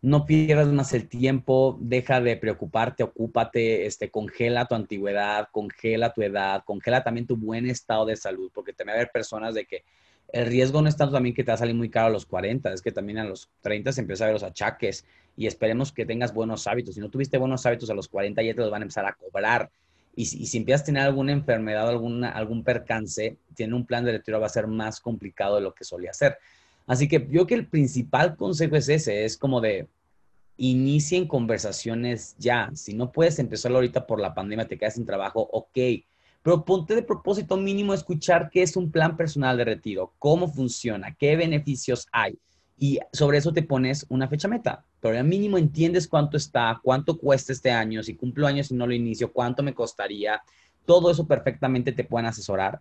no 0.03 0.27
pierdas 0.27 0.69
más 0.69 0.93
el 0.93 1.09
tiempo, 1.09 1.79
deja 1.81 2.21
de 2.21 2.37
preocuparte, 2.37 3.03
ocúpate, 3.03 3.87
este, 3.87 4.11
congela 4.11 4.67
tu 4.67 4.75
antigüedad, 4.75 5.49
congela 5.51 6.13
tu 6.13 6.23
edad, 6.23 6.63
congela 6.65 7.03
también 7.03 7.27
tu 7.27 7.37
buen 7.37 7.67
estado 7.67 8.07
de 8.07 8.17
salud, 8.17 8.51
porque 8.55 8.73
también 8.73 8.95
va 8.95 8.99
a 8.99 9.03
haber 9.03 9.13
personas 9.13 9.55
de 9.55 9.65
que 9.65 9.85
el 10.33 10.47
riesgo 10.47 10.83
no 10.83 10.89
es 10.89 10.97
tanto 10.97 11.15
también 11.15 11.35
que 11.35 11.45
te 11.45 11.51
va 11.51 11.55
a 11.55 11.59
salir 11.59 11.75
muy 11.75 11.89
caro 11.89 12.09
a 12.09 12.11
los 12.11 12.27
40, 12.27 12.73
es 12.73 12.83
que 12.83 12.93
también 12.93 13.19
a 13.19 13.25
los 13.25 13.49
30 13.63 13.93
se 13.93 14.01
empieza 14.01 14.25
a 14.25 14.27
ver 14.29 14.35
los 14.35 14.43
achaques 14.43 15.05
y 15.37 15.47
esperemos 15.47 15.93
que 15.93 16.07
tengas 16.07 16.33
buenos 16.33 16.67
hábitos. 16.67 16.95
Si 16.95 17.01
no 17.01 17.11
tuviste 17.11 17.39
buenos 17.39 17.65
hábitos 17.67 17.91
a 17.91 17.95
los 17.95 18.09
40 18.09 18.43
ya 18.43 18.55
te 18.55 18.61
los 18.61 18.71
van 18.71 18.83
a 18.83 18.85
empezar 18.85 19.07
a 19.07 19.15
cobrar. 19.15 19.71
Y 20.17 20.25
si, 20.25 20.57
empiezas 20.57 20.83
a 20.83 20.87
tener 20.87 21.03
alguna 21.03 21.33
enfermedad, 21.33 21.89
alguna, 21.89 22.31
algún 22.31 22.65
percance, 22.65 23.37
tiene 23.55 23.75
un 23.75 23.87
plan 23.87 24.05
de 24.05 24.13
retiro 24.13 24.41
va 24.41 24.47
a 24.47 24.49
ser 24.51 24.67
más 24.67 24.99
complicado 24.99 25.57
de 25.57 25.61
lo 25.61 25.75
que 25.75 25.85
solía 25.85 26.13
ser. 26.13 26.39
Así 26.87 27.07
que 27.07 27.19
yo 27.19 27.27
creo 27.27 27.47
que 27.47 27.55
el 27.55 27.67
principal 27.67 28.35
consejo 28.35 28.77
es 28.77 28.89
ese, 28.89 29.25
es 29.25 29.37
como 29.37 29.61
de 29.61 29.87
inicien 30.57 31.29
conversaciones 31.29 32.35
ya. 32.39 32.71
Si 32.75 32.95
no 32.95 33.13
puedes 33.13 33.39
empezarlo 33.39 33.79
ahorita 33.79 34.07
por 34.07 34.21
la 34.21 34.35
pandemia, 34.35 34.67
te 34.67 34.79
quedas 34.79 34.95
sin 34.95 35.05
trabajo, 35.05 35.47
ok. 35.53 35.79
Pero 36.43 36.65
ponte 36.65 36.95
de 36.95 37.03
propósito 37.03 37.57
mínimo 37.57 37.93
escuchar 37.93 38.49
qué 38.51 38.63
es 38.63 38.77
un 38.77 38.91
plan 38.91 39.17
personal 39.17 39.57
de 39.59 39.65
retiro, 39.65 40.15
cómo 40.19 40.49
funciona, 40.49 41.15
qué 41.15 41.37
beneficios 41.37 42.07
hay 42.11 42.39
y 42.79 42.99
sobre 43.13 43.39
eso 43.39 43.53
te 43.53 43.63
pones 43.63 44.07
una 44.09 44.29
fecha 44.29 44.49
meta. 44.49 44.85
Pero 45.09 45.19
al 45.19 45.27
mínimo 45.27 45.59
entiendes 45.59 46.09
cuánto 46.09 46.37
está, 46.37 46.81
cuánto 46.83 47.19
cuesta 47.19 47.53
este 47.53 47.71
año, 47.71 48.03
si 48.03 48.15
cumplo 48.15 48.47
años 48.47 48.71
y 48.71 48.75
no 48.75 48.87
lo 48.87 48.95
inicio, 48.95 49.33
cuánto 49.33 49.63
me 49.63 49.75
costaría. 49.75 50.43
Todo 50.85 51.11
eso 51.11 51.27
perfectamente 51.27 51.93
te 51.93 52.05
pueden 52.05 52.27
asesorar. 52.27 52.81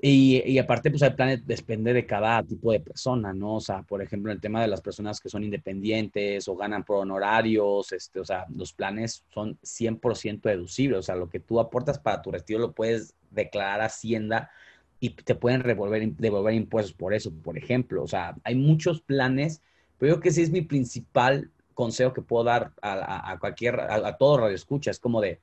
Y, 0.00 0.58
aparte, 0.58 0.90
pues 0.90 1.00
el 1.00 1.14
plan 1.14 1.42
depende 1.46 1.94
de 1.94 2.04
cada 2.04 2.42
tipo 2.42 2.70
de 2.72 2.80
persona, 2.80 3.32
¿no? 3.32 3.54
O 3.54 3.60
sea, 3.60 3.82
por 3.82 4.02
ejemplo, 4.02 4.30
el 4.32 4.40
tema 4.40 4.60
de 4.60 4.68
las 4.68 4.82
personas 4.82 5.18
que 5.18 5.30
son 5.30 5.44
independientes 5.44 6.46
o 6.46 6.56
ganan 6.56 6.84
por 6.84 6.98
honorarios, 6.98 7.90
este, 7.92 8.20
o 8.20 8.24
sea, 8.24 8.44
los 8.54 8.74
planes 8.74 9.24
son 9.32 9.56
100% 9.62 10.50
deducibles. 10.50 10.98
O 10.98 11.02
sea, 11.02 11.16
lo 11.16 11.30
que 11.30 11.40
tú 11.40 11.58
aportas 11.58 11.98
para 11.98 12.20
tu 12.20 12.30
retiro 12.30 12.58
lo 12.58 12.72
puedes 12.72 13.14
declarar 13.30 13.80
a 13.80 13.86
Hacienda 13.86 14.50
y 15.00 15.10
te 15.10 15.34
pueden 15.34 15.62
revolver, 15.62 16.06
devolver 16.16 16.54
impuestos 16.54 16.92
por 16.94 17.14
eso, 17.14 17.32
por 17.32 17.56
ejemplo. 17.56 18.02
O 18.02 18.08
sea, 18.08 18.36
hay 18.44 18.56
muchos 18.56 19.00
planes, 19.00 19.62
pero 19.98 20.14
yo 20.14 20.20
creo 20.20 20.22
que 20.22 20.30
sí 20.32 20.42
es 20.42 20.50
mi 20.50 20.62
principal 20.62 21.50
consejo 21.74 22.12
que 22.12 22.22
puedo 22.22 22.44
dar 22.44 22.72
a, 22.82 23.36
cualquier, 23.40 23.80
a, 23.80 24.16
todo 24.16 24.38
radio 24.38 24.54
escucha, 24.54 24.90
es 24.90 24.98
como 24.98 25.20
de, 25.20 25.40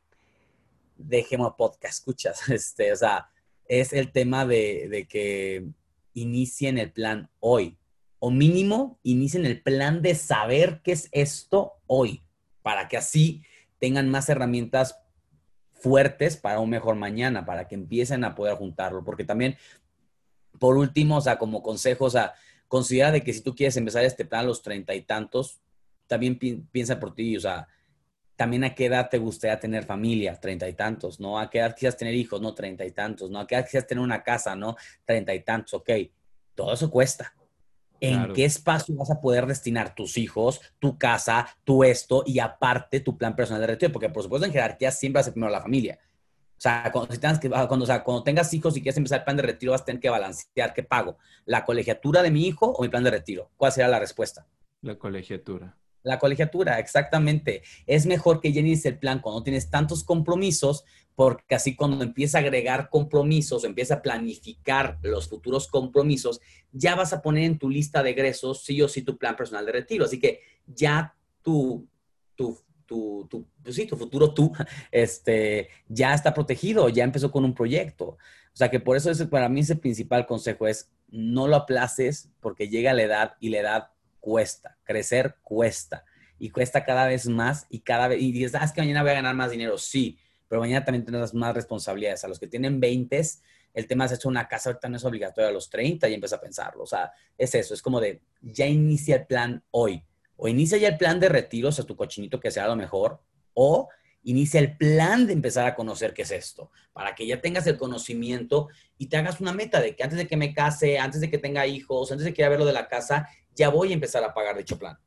dejemos 0.98 1.54
podcast, 1.58 2.00
escuchas, 2.00 2.50
este, 2.50 2.92
o 2.94 2.96
sea, 2.96 3.30
es 3.66 3.94
el 3.94 4.12
tema 4.12 4.46
de, 4.46 4.88
de 4.90 5.08
que 5.08 5.66
inicien 6.14 6.78
el 6.78 6.92
plan 6.92 7.30
hoy, 7.40 7.78
o 8.20 8.30
mínimo 8.30 9.00
inicien 9.04 9.46
el 9.46 9.62
plan 9.62 10.02
de 10.02 10.16
saber 10.16 10.82
qué 10.84 10.92
es 10.92 11.10
esto 11.12 11.74
hoy, 11.88 12.24
para 12.62 12.88
que 12.88 12.98
así 12.98 13.44
tengan 13.80 14.10
más 14.10 14.30
herramientas 14.30 14.96
fuertes 15.74 16.38
para 16.38 16.60
un 16.60 16.70
mejor 16.70 16.96
mañana, 16.96 17.46
para 17.46 17.68
que 17.68 17.76
empiecen 17.76 18.24
a 18.24 18.36
poder 18.36 18.56
juntarlo. 18.56 19.04
Porque 19.04 19.24
también, 19.24 19.58
por 20.60 20.78
último, 20.78 21.18
o 21.18 21.22
sea, 21.22 21.40
como 21.40 21.64
consejo, 21.64 22.06
o 22.06 22.10
sea, 22.10 22.36
considera 22.72 23.12
de 23.12 23.22
que 23.22 23.34
si 23.34 23.42
tú 23.42 23.54
quieres 23.54 23.76
empezar 23.76 24.06
este 24.06 24.24
plan 24.24 24.46
a 24.46 24.48
los 24.48 24.62
treinta 24.62 24.96
y 24.96 25.02
tantos, 25.02 25.60
también 26.08 26.40
piensa 26.72 27.02
por 27.02 27.14
ti, 27.14 27.36
o 27.36 27.42
sea, 27.42 27.68
también 28.38 28.64
a 28.64 28.74
qué 28.74 28.86
edad 28.86 29.10
te 29.10 29.18
gustaría 29.18 29.60
tener 29.60 29.84
familia, 29.84 30.40
treinta 30.40 30.70
y 30.70 30.74
tantos, 30.74 31.20
¿no? 31.20 31.38
A 31.38 31.50
qué 31.50 31.60
edad 31.60 31.74
quisieras 31.74 31.98
tener 31.98 32.14
hijos, 32.14 32.40
no, 32.40 32.56
treinta 32.56 32.86
y 32.86 32.92
tantos, 32.92 33.30
¿no? 33.30 33.42
A 33.42 33.46
qué 33.46 33.56
edad 33.56 33.66
quisieras 33.66 33.88
tener 33.88 34.02
una 34.02 34.24
casa, 34.24 34.56
¿no? 34.56 34.78
Treinta 35.04 35.34
y 35.34 35.44
tantos, 35.44 35.74
ok. 35.74 35.90
Todo 36.56 36.72
eso 36.72 36.90
cuesta 36.90 37.34
en 38.00 38.32
qué 38.32 38.46
espacio 38.46 38.96
vas 38.96 39.12
a 39.12 39.20
poder 39.20 39.46
destinar 39.48 39.94
tus 39.94 40.18
hijos, 40.18 40.62
tu 40.80 40.98
casa, 40.98 41.46
tu 41.66 41.84
esto 41.84 42.24
y 42.26 42.40
aparte 42.40 43.02
tu 43.02 43.18
plan 43.18 43.36
personal 43.36 43.60
de 43.60 43.68
retiro, 43.68 43.92
porque 43.92 44.10
por 44.10 44.24
supuesto 44.24 44.46
en 44.46 44.54
jerarquía 44.54 44.92
siempre 44.92 45.22
ser 45.24 45.34
primero 45.34 45.52
la 45.52 45.62
familia. 45.62 46.00
O 46.62 46.64
sea, 46.64 46.92
cuando, 46.94 47.18
tengas 47.18 47.40
que, 47.40 47.50
cuando, 47.50 47.86
o 47.86 47.88
sea, 47.88 48.04
cuando 48.04 48.22
tengas 48.22 48.54
hijos 48.54 48.78
y 48.78 48.84
quieres 48.84 48.96
empezar 48.96 49.22
el 49.22 49.24
plan 49.24 49.36
de 49.36 49.42
retiro, 49.42 49.72
vas 49.72 49.82
a 49.82 49.86
tener 49.86 50.00
que 50.00 50.12
balancear 50.12 50.76
qué 50.76 50.84
pago, 50.84 51.18
la 51.44 51.66
colegiatura 51.66 52.22
de 52.22 52.30
mi 52.30 52.46
hijo 52.46 52.68
o 52.68 52.84
mi 52.84 52.88
plan 52.90 53.04
de 53.04 53.10
retiro. 53.10 53.50
¿Cuál 53.58 53.72
será 53.72 53.88
la 53.88 53.98
respuesta? 53.98 54.46
La 54.84 55.00
colegiatura. 55.00 55.76
La 56.04 56.20
colegiatura, 56.20 56.78
exactamente. 56.78 57.64
Es 57.88 58.06
mejor 58.06 58.42
que 58.42 58.54
llenes 58.54 58.86
el 58.86 59.00
plan 59.00 59.22
cuando 59.22 59.42
tienes 59.42 59.72
tantos 59.72 60.04
compromisos, 60.04 60.84
porque 61.16 61.56
así 61.56 61.76
cuando 61.76 62.04
empieza 62.04 62.38
a 62.38 62.42
agregar 62.42 62.90
compromisos, 62.92 63.64
empieza 63.64 63.96
a 63.96 64.02
planificar 64.04 65.00
los 65.02 65.30
futuros 65.30 65.68
compromisos, 65.68 66.42
ya 66.72 66.94
vas 66.94 67.12
a 67.12 67.24
poner 67.24 67.46
en 67.46 67.58
tu 67.58 67.72
lista 67.72 68.04
de 68.04 68.12
egresos 68.12 68.64
sí 68.64 68.80
o 68.84 68.88
sí 68.88 69.02
tu 69.02 69.18
plan 69.18 69.36
personal 69.36 69.66
de 69.66 69.72
retiro. 69.72 70.06
Así 70.06 70.20
que 70.20 70.42
ya 70.68 71.16
tu, 71.42 71.88
tu, 72.36 72.56
tu, 72.92 73.26
tu, 73.30 73.48
pues 73.64 73.74
sí, 73.78 73.86
tu 73.86 73.96
futuro 73.96 74.34
tú 74.34 74.52
este, 74.92 75.70
ya 75.88 76.14
está 76.14 76.34
protegido, 76.34 76.90
ya 76.90 77.06
empezó 77.06 77.32
con 77.32 77.46
un 77.46 77.54
proyecto. 77.54 78.06
O 78.06 78.58
sea 78.58 78.70
que 78.70 78.82
por 78.82 78.98
eso 78.98 79.10
es, 79.10 79.24
para 79.28 79.48
mí 79.48 79.62
ese 79.62 79.78
principal 79.78 80.26
consejo 80.26 80.68
es 80.68 80.92
no 81.08 81.48
lo 81.48 81.56
aplaces 81.56 82.30
porque 82.42 82.68
llega 82.68 82.92
la 82.92 83.04
edad 83.04 83.34
y 83.40 83.48
la 83.48 83.60
edad 83.60 83.88
cuesta, 84.20 84.78
crecer 84.84 85.38
cuesta 85.42 86.04
y 86.38 86.50
cuesta 86.50 86.84
cada 86.84 87.08
vez 87.08 87.30
más 87.30 87.66
y 87.70 87.80
cada 87.80 88.10
vez, 88.10 88.22
y 88.22 88.34
dices, 88.34 88.56
ah, 88.56 88.66
es 88.66 88.74
que 88.74 88.82
mañana 88.82 89.04
voy 89.04 89.12
a 89.12 89.16
ganar 89.16 89.36
más 89.36 89.52
dinero, 89.52 89.78
sí, 89.78 90.18
pero 90.50 90.60
mañana 90.60 90.84
también 90.84 91.06
tendrás 91.06 91.34
más 91.34 91.56
responsabilidades. 91.56 92.26
A 92.26 92.28
los 92.28 92.40
que 92.40 92.48
tienen 92.48 92.82
20, 92.82 93.22
el 93.74 93.88
tema 93.88 94.06
de 94.06 94.16
hacer 94.16 94.28
una 94.28 94.50
casa 94.50 94.70
ahorita 94.70 94.90
no 94.90 94.98
es 94.98 95.06
obligatorio 95.06 95.50
a 95.50 95.54
los 95.54 95.70
30 95.70 96.10
y 96.10 96.14
empieza 96.14 96.36
a 96.36 96.42
pensarlo. 96.42 96.84
O 96.84 96.88
sea, 96.88 97.14
es 97.38 97.56
eso, 97.56 97.74
es 97.74 97.82
como 97.82 98.02
de, 98.02 98.22
ya 98.42 98.68
inicia 98.68 99.16
el 99.16 99.28
plan 99.28 99.64
hoy. 99.72 100.04
O 100.44 100.48
inicia 100.48 100.80
ya 100.80 100.88
el 100.88 100.98
plan 100.98 101.20
de 101.20 101.30
retiros 101.30 101.80
a 101.80 101.84
tu 101.84 101.96
cochinito 101.96 102.40
que 102.40 102.50
sea 102.50 102.68
lo 102.68 102.76
mejor, 102.76 103.22
o 103.54 103.90
inicia 104.24 104.60
el 104.60 104.76
plan 104.76 105.28
de 105.28 105.34
empezar 105.34 105.68
a 105.68 105.76
conocer 105.76 106.16
qué 106.16 106.24
es 106.24 106.32
esto, 106.32 106.72
para 106.94 107.14
que 107.14 107.28
ya 107.28 107.40
tengas 107.40 107.68
el 107.68 107.78
conocimiento 107.78 108.70
y 108.98 109.06
te 109.06 109.18
hagas 109.18 109.40
una 109.40 109.54
meta 109.54 109.80
de 109.80 109.96
que 109.96 110.02
antes 110.02 110.18
de 110.18 110.26
que 110.26 110.38
me 110.38 110.52
case, 110.52 110.98
antes 110.98 111.22
de 111.22 111.30
que 111.30 111.38
tenga 111.38 111.68
hijos, 111.68 112.12
antes 112.12 112.26
de 112.26 112.34
que 112.34 112.44
a 112.44 112.50
ver 112.50 112.58
lo 112.58 112.66
de 112.66 112.74
la 112.74 112.88
casa, 112.88 113.30
ya 113.54 113.70
voy 113.70 113.92
a 113.92 113.94
empezar 113.94 114.24
a 114.24 114.34
pagar 114.34 114.58
dicho 114.58 114.80
plan. 114.80 114.98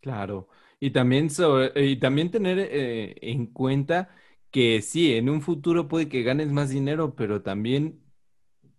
Claro. 0.00 0.48
Y 0.78 0.90
también, 0.90 1.30
y 1.74 1.96
también 1.96 2.30
tener 2.30 2.60
eh, 2.60 3.16
en 3.22 3.46
cuenta 3.46 4.14
que 4.52 4.82
sí, 4.82 5.16
en 5.16 5.30
un 5.30 5.42
futuro 5.42 5.88
puede 5.88 6.08
que 6.08 6.22
ganes 6.22 6.52
más 6.52 6.70
dinero, 6.70 7.16
pero 7.16 7.42
también 7.42 8.04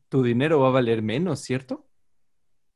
tu 0.07 0.23
dinero 0.23 0.61
va 0.61 0.69
a 0.69 0.71
valer 0.71 1.01
menos, 1.01 1.41
¿cierto? 1.41 1.85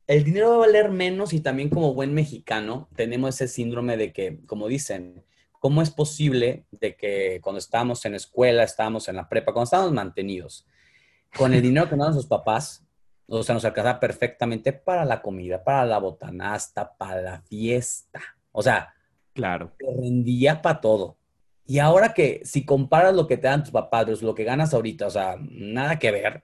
El 0.09 0.23
dinero 0.23 0.49
va 0.49 0.55
a 0.55 0.59
valer 0.67 0.89
menos 0.89 1.33
y 1.33 1.39
también 1.39 1.69
como 1.69 1.93
buen 1.93 2.15
mexicano 2.15 2.89
tenemos 2.95 3.35
ese 3.35 3.47
síndrome 3.47 3.95
de 3.95 4.11
que, 4.11 4.39
como 4.47 4.67
dicen, 4.67 5.23
¿cómo 5.59 5.83
es 5.83 5.91
posible 5.91 6.65
de 6.71 6.95
que 6.95 7.39
cuando 7.43 7.59
estábamos 7.59 8.03
en 8.05 8.15
escuela, 8.15 8.63
estábamos 8.63 9.07
en 9.07 9.17
la 9.17 9.29
prepa, 9.29 9.53
cuando 9.53 9.65
estábamos 9.65 9.93
mantenidos, 9.93 10.65
con 11.37 11.53
el 11.53 11.61
dinero 11.61 11.87
que 11.87 11.95
nos 11.95 12.07
dan 12.07 12.15
sus 12.15 12.25
papás, 12.25 12.83
o 13.27 13.43
sea, 13.43 13.53
nos 13.53 13.63
alcanzaba 13.65 13.99
perfectamente 13.99 14.73
para 14.73 15.05
la 15.05 15.21
comida, 15.21 15.63
para 15.63 15.85
la 15.85 15.99
botanasta, 15.99 16.91
para 16.97 17.21
la 17.21 17.41
fiesta. 17.41 18.19
O 18.51 18.63
sea, 18.63 18.91
claro. 19.35 19.73
Te 19.77 19.85
rendía 19.95 20.59
para 20.63 20.81
todo. 20.81 21.19
Y 21.67 21.77
ahora 21.77 22.15
que 22.15 22.41
si 22.45 22.65
comparas 22.65 23.13
lo 23.13 23.27
que 23.27 23.37
te 23.37 23.45
dan 23.45 23.61
tus 23.61 23.71
papás 23.71 24.23
lo 24.23 24.33
que 24.33 24.43
ganas 24.43 24.73
ahorita, 24.73 25.05
o 25.05 25.11
sea, 25.11 25.35
nada 25.39 25.99
que 25.99 26.09
ver. 26.09 26.41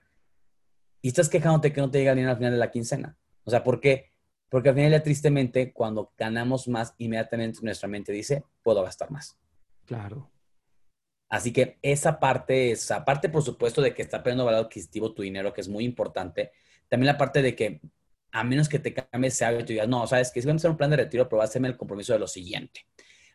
Y 1.02 1.08
estás 1.08 1.28
quejándote 1.28 1.72
que 1.72 1.80
no 1.80 1.90
te 1.90 1.98
llega 1.98 2.14
ni 2.14 2.22
al 2.22 2.36
final 2.36 2.52
de 2.52 2.58
la 2.58 2.70
quincena. 2.70 3.16
O 3.46 3.50
sea, 3.50 3.64
¿por 3.64 3.80
qué? 3.80 4.12
Porque 4.50 4.68
al 4.68 4.74
final, 4.74 5.02
tristemente, 5.02 5.72
cuando 5.72 6.12
ganamos 6.18 6.68
más, 6.68 6.94
inmediatamente 6.98 7.60
nuestra 7.62 7.88
mente 7.88 8.12
dice, 8.12 8.44
puedo 8.62 8.82
gastar 8.82 9.10
más. 9.10 9.38
Claro. 9.86 10.30
Así 11.28 11.52
que 11.52 11.78
esa 11.82 12.20
parte 12.20 12.72
es, 12.72 12.90
aparte, 12.90 13.28
por 13.28 13.42
supuesto, 13.42 13.80
de 13.80 13.94
que 13.94 14.02
está 14.02 14.22
perdiendo 14.22 14.44
valor 14.44 14.66
adquisitivo 14.66 15.14
tu 15.14 15.22
dinero, 15.22 15.52
que 15.52 15.60
es 15.60 15.68
muy 15.68 15.84
importante, 15.84 16.52
también 16.88 17.06
la 17.06 17.18
parte 17.18 17.42
de 17.42 17.54
que 17.56 17.80
a 18.32 18.44
menos 18.44 18.68
que 18.68 18.78
te 18.78 18.92
cambies 18.92 19.34
ese 19.34 19.44
hábito 19.44 19.72
y 19.72 19.76
digas, 19.76 19.88
no, 19.88 20.06
sabes 20.06 20.30
que 20.30 20.40
si 20.40 20.46
voy 20.46 20.52
a 20.52 20.56
hacer 20.56 20.70
un 20.70 20.76
plan 20.76 20.90
de 20.90 20.96
retiro, 20.96 21.28
pero 21.28 21.40
a 21.40 21.44
hacerme 21.44 21.68
el 21.68 21.76
compromiso 21.76 22.12
de 22.12 22.18
lo 22.18 22.28
siguiente. 22.28 22.86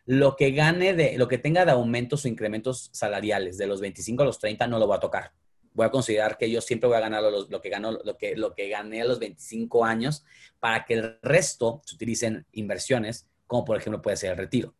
lo 0.04 0.36
que 0.36 0.50
gane 0.52 0.94
de, 0.94 1.16
lo 1.16 1.28
que 1.28 1.38
tenga 1.38 1.64
de 1.64 1.72
aumentos 1.72 2.24
o 2.24 2.28
incrementos 2.28 2.90
salariales 2.92 3.56
de 3.56 3.66
los 3.66 3.80
25 3.80 4.22
a 4.22 4.26
los 4.26 4.38
30 4.38 4.66
no 4.66 4.78
lo 4.78 4.86
voy 4.86 4.96
a 4.96 5.00
tocar. 5.00 5.32
Voy 5.74 5.86
a 5.86 5.90
considerar 5.90 6.36
que 6.38 6.50
yo 6.50 6.60
siempre 6.60 6.88
voy 6.88 6.96
a 6.96 7.00
ganar 7.00 7.22
lo, 7.22 7.60
que 7.60 7.68
gano, 7.68 7.92
lo 7.92 8.16
que, 8.16 8.36
lo 8.36 8.54
que 8.54 8.68
gané 8.68 9.02
a 9.02 9.04
los 9.04 9.18
25 9.18 9.84
años 9.84 10.24
para 10.60 10.84
que 10.84 10.94
el 10.94 11.18
resto 11.22 11.82
se 11.84 11.94
utilicen 11.94 12.46
inversiones, 12.52 13.28
como 13.46 13.64
por 13.64 13.76
ejemplo 13.76 14.02
puede 14.02 14.16
ser 14.16 14.32
el 14.32 14.36
retiro. 14.36 14.74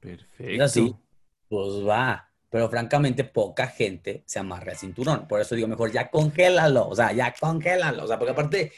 Perfecto. 0.00 0.64
así, 0.64 0.94
pues 1.48 1.86
va. 1.86 2.28
Pero 2.50 2.70
francamente, 2.70 3.24
poca 3.24 3.66
gente 3.66 4.22
se 4.26 4.38
amarra 4.38 4.72
el 4.72 4.78
cinturón. 4.78 5.28
Por 5.28 5.40
eso 5.40 5.54
digo, 5.54 5.68
mejor 5.68 5.92
ya 5.92 6.10
congélalo. 6.10 6.88
O 6.88 6.96
sea, 6.96 7.12
ya 7.12 7.34
congélalo. 7.38 8.04
O 8.04 8.06
sea, 8.06 8.18
porque 8.18 8.32
aparte, 8.32 8.72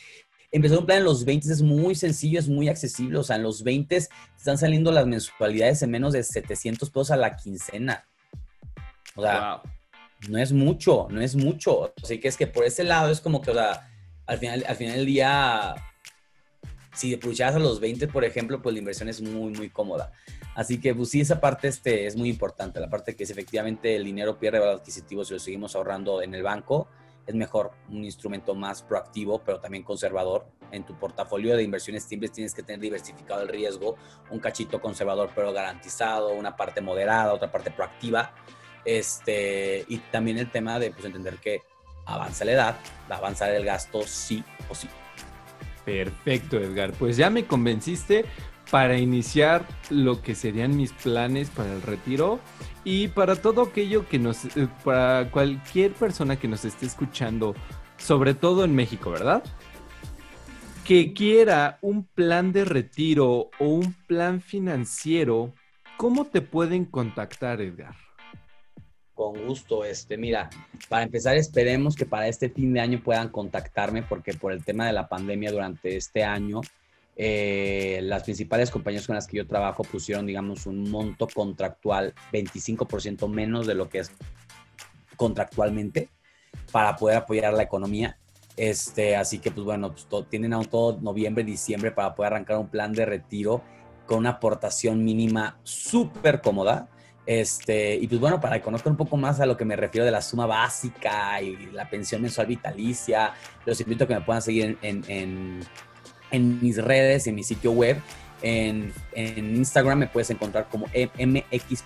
empezar 0.50 0.78
un 0.78 0.86
plan 0.86 0.98
en 0.98 1.04
los 1.04 1.24
20 1.24 1.52
es 1.52 1.62
muy 1.62 1.94
sencillo, 1.94 2.40
es 2.40 2.48
muy 2.48 2.68
accesible. 2.68 3.18
O 3.18 3.22
sea, 3.22 3.36
en 3.36 3.44
los 3.44 3.62
20 3.62 3.96
están 3.96 4.58
saliendo 4.58 4.90
las 4.90 5.06
mensualidades 5.06 5.82
en 5.82 5.90
menos 5.90 6.12
de 6.12 6.24
700 6.24 6.90
pesos 6.90 7.12
a 7.12 7.16
la 7.16 7.36
quincena. 7.36 8.04
O 9.14 9.22
sea, 9.22 9.62
no 10.28 10.38
es 10.38 10.52
mucho, 10.52 11.08
no 11.10 11.20
es 11.20 11.36
mucho. 11.36 11.92
Así 12.02 12.18
que 12.18 12.28
es 12.28 12.36
que 12.36 12.46
por 12.46 12.64
ese 12.64 12.84
lado 12.84 13.10
es 13.10 13.20
como 13.20 13.40
que, 13.40 13.50
o 13.50 13.54
sea, 13.54 13.90
al 14.26 14.38
final, 14.38 14.64
al 14.68 14.76
final 14.76 14.96
del 14.96 15.06
día, 15.06 15.74
si 16.94 17.14
aprovechas 17.14 17.54
a 17.54 17.58
los 17.58 17.80
20, 17.80 18.08
por 18.08 18.24
ejemplo, 18.24 18.60
pues 18.60 18.72
la 18.74 18.78
inversión 18.78 19.08
es 19.08 19.20
muy, 19.20 19.52
muy 19.52 19.70
cómoda. 19.70 20.12
Así 20.54 20.80
que, 20.80 20.94
pues 20.94 21.10
sí, 21.10 21.20
esa 21.20 21.40
parte 21.40 21.68
este, 21.68 22.06
es 22.06 22.16
muy 22.16 22.28
importante. 22.28 22.80
La 22.80 22.90
parte 22.90 23.14
que 23.14 23.24
es 23.24 23.30
efectivamente 23.30 23.96
el 23.96 24.04
dinero 24.04 24.38
pierde 24.38 24.58
valor 24.58 24.76
adquisitivo 24.76 25.24
si 25.24 25.34
lo 25.34 25.40
seguimos 25.40 25.74
ahorrando 25.76 26.22
en 26.22 26.34
el 26.34 26.42
banco. 26.42 26.88
Es 27.26 27.34
mejor 27.34 27.72
un 27.88 28.04
instrumento 28.04 28.54
más 28.54 28.82
proactivo, 28.82 29.42
pero 29.44 29.60
también 29.60 29.84
conservador. 29.84 30.46
En 30.72 30.84
tu 30.84 30.98
portafolio 30.98 31.56
de 31.56 31.62
inversiones 31.62 32.04
simples 32.04 32.32
tienes 32.32 32.54
que 32.54 32.62
tener 32.62 32.80
diversificado 32.80 33.42
el 33.42 33.48
riesgo, 33.48 33.96
un 34.30 34.38
cachito 34.38 34.80
conservador 34.80 35.30
pero 35.34 35.52
garantizado, 35.52 36.32
una 36.32 36.56
parte 36.56 36.80
moderada, 36.80 37.32
otra 37.32 37.50
parte 37.50 37.70
proactiva. 37.70 38.34
Este, 38.84 39.84
y 39.88 39.98
también 39.98 40.38
el 40.38 40.50
tema 40.50 40.78
de 40.78 40.90
pues, 40.90 41.04
entender 41.04 41.36
que 41.36 41.62
avanza 42.06 42.44
la 42.44 42.52
edad, 42.52 42.76
va 43.10 43.16
a 43.16 43.18
avanzar 43.18 43.50
el 43.52 43.64
gasto 43.64 44.02
sí 44.06 44.42
o 44.68 44.74
sí. 44.74 44.88
Perfecto, 45.84 46.58
Edgar. 46.58 46.92
Pues 46.92 47.16
ya 47.16 47.30
me 47.30 47.44
convenciste 47.46 48.24
para 48.70 48.96
iniciar 48.96 49.66
lo 49.90 50.22
que 50.22 50.34
serían 50.34 50.76
mis 50.76 50.92
planes 50.92 51.50
para 51.50 51.72
el 51.72 51.82
retiro 51.82 52.38
y 52.84 53.08
para 53.08 53.36
todo 53.36 53.62
aquello 53.62 54.08
que 54.08 54.18
nos, 54.18 54.44
eh, 54.56 54.68
para 54.84 55.30
cualquier 55.30 55.92
persona 55.92 56.36
que 56.36 56.48
nos 56.48 56.64
esté 56.64 56.86
escuchando, 56.86 57.54
sobre 57.98 58.34
todo 58.34 58.64
en 58.64 58.74
México, 58.74 59.10
¿verdad? 59.10 59.42
Que 60.84 61.12
quiera 61.12 61.78
un 61.82 62.04
plan 62.04 62.52
de 62.52 62.64
retiro 62.64 63.50
o 63.58 63.66
un 63.66 63.92
plan 64.06 64.40
financiero, 64.40 65.52
¿cómo 65.96 66.26
te 66.26 66.40
pueden 66.40 66.84
contactar, 66.84 67.60
Edgar? 67.60 67.96
Con 69.20 69.46
gusto, 69.46 69.84
este, 69.84 70.16
mira, 70.16 70.48
para 70.88 71.02
empezar 71.02 71.36
esperemos 71.36 71.94
que 71.94 72.06
para 72.06 72.26
este 72.26 72.48
fin 72.48 72.72
de 72.72 72.80
año 72.80 73.02
puedan 73.04 73.28
contactarme 73.28 74.02
porque 74.02 74.32
por 74.32 74.50
el 74.50 74.64
tema 74.64 74.86
de 74.86 74.94
la 74.94 75.10
pandemia 75.10 75.52
durante 75.52 75.94
este 75.94 76.24
año 76.24 76.62
eh, 77.16 78.00
las 78.02 78.22
principales 78.22 78.70
compañías 78.70 79.06
con 79.06 79.16
las 79.16 79.26
que 79.26 79.36
yo 79.36 79.46
trabajo 79.46 79.84
pusieron, 79.84 80.24
digamos, 80.24 80.64
un 80.64 80.90
monto 80.90 81.28
contractual 81.28 82.14
25% 82.32 83.28
menos 83.28 83.66
de 83.66 83.74
lo 83.74 83.90
que 83.90 83.98
es 83.98 84.10
contractualmente 85.16 86.08
para 86.72 86.96
poder 86.96 87.18
apoyar 87.18 87.52
la 87.52 87.64
economía. 87.64 88.16
Este, 88.56 89.16
así 89.16 89.38
que, 89.38 89.50
pues 89.50 89.66
bueno, 89.66 89.92
pues, 89.92 90.30
tienen 90.30 90.54
aún 90.54 90.64
todo 90.64 90.98
noviembre, 90.98 91.44
diciembre 91.44 91.90
para 91.90 92.14
poder 92.14 92.32
arrancar 92.32 92.56
un 92.56 92.68
plan 92.68 92.94
de 92.94 93.04
retiro 93.04 93.62
con 94.06 94.20
una 94.20 94.30
aportación 94.30 95.04
mínima 95.04 95.60
súper 95.62 96.40
cómoda. 96.40 96.88
Este, 97.30 97.94
y 97.94 98.08
pues 98.08 98.20
bueno, 98.20 98.40
para 98.40 98.56
que 98.56 98.62
conozcan 98.62 98.94
un 98.94 98.96
poco 98.96 99.16
más 99.16 99.38
a 99.38 99.46
lo 99.46 99.56
que 99.56 99.64
me 99.64 99.76
refiero 99.76 100.04
de 100.04 100.10
la 100.10 100.20
suma 100.20 100.46
básica 100.46 101.40
y 101.40 101.66
la 101.72 101.88
pensión 101.88 102.22
mensual 102.22 102.48
vitalicia, 102.48 103.34
los 103.64 103.80
invito 103.80 104.02
a 104.02 104.08
que 104.08 104.14
me 104.16 104.20
puedan 104.20 104.42
seguir 104.42 104.76
en 104.82 105.60
mis 106.60 106.82
redes, 106.82 107.28
en 107.28 107.36
mi 107.36 107.44
sitio 107.44 107.70
web. 107.70 108.02
En, 108.42 108.92
Instagram 109.14 110.00
me 110.00 110.08
puedes 110.08 110.30
encontrar 110.30 110.66
como 110.68 110.86
mx.werkwork. 110.88 111.78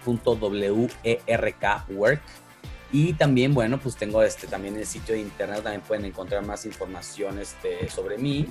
Y 2.91 3.13
también, 3.13 3.53
bueno, 3.53 3.79
pues 3.79 3.97
tengo 3.97 4.23
este, 4.23 4.47
también 4.47 4.77
el 4.77 4.87
sitio 4.87 5.15
de 5.15 5.21
internet, 5.21 5.63
también 5.63 5.83
pueden 5.83 6.07
encontrar 6.07 6.43
más 6.47 6.65
información 6.65 7.39
este, 7.39 7.91
sobre 7.91 8.17
mí, 8.17 8.47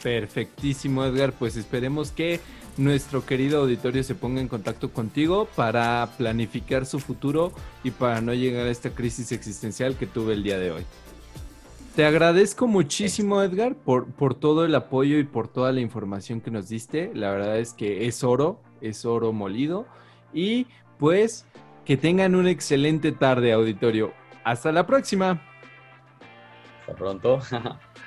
Perfectísimo, 0.02 1.04
Edgar. 1.04 1.32
Pues 1.32 1.56
esperemos 1.56 2.10
que 2.10 2.40
nuestro 2.76 3.24
querido 3.24 3.60
auditorio 3.60 4.02
se 4.04 4.14
ponga 4.14 4.40
en 4.40 4.48
contacto 4.48 4.90
contigo 4.90 5.48
para 5.54 6.10
planificar 6.18 6.86
su 6.86 7.00
futuro 7.00 7.52
y 7.82 7.90
para 7.90 8.20
no 8.20 8.34
llegar 8.34 8.66
a 8.66 8.70
esta 8.70 8.90
crisis 8.90 9.32
existencial 9.32 9.96
que 9.96 10.06
tuve 10.06 10.34
el 10.34 10.42
día 10.42 10.58
de 10.58 10.72
hoy. 10.72 10.84
Te 11.94 12.04
agradezco 12.04 12.66
muchísimo, 12.66 13.40
Edgar, 13.40 13.76
por, 13.76 14.06
por 14.06 14.34
todo 14.34 14.64
el 14.64 14.74
apoyo 14.74 15.16
y 15.18 15.22
por 15.22 15.46
toda 15.46 15.70
la 15.70 15.80
información 15.80 16.40
que 16.40 16.50
nos 16.50 16.68
diste. 16.68 17.12
La 17.14 17.30
verdad 17.30 17.58
es 17.58 17.72
que 17.72 18.08
es 18.08 18.24
oro, 18.24 18.60
es 18.80 19.04
oro 19.04 19.32
molido. 19.32 19.86
Y 20.32 20.66
pues 20.98 21.46
que 21.84 21.96
tengan 21.96 22.34
una 22.34 22.50
excelente 22.50 23.12
tarde, 23.12 23.52
auditorio. 23.52 24.12
Hasta 24.42 24.72
la 24.72 24.86
próxima. 24.86 25.40
Hasta 26.80 26.94
pronto. 26.96 27.38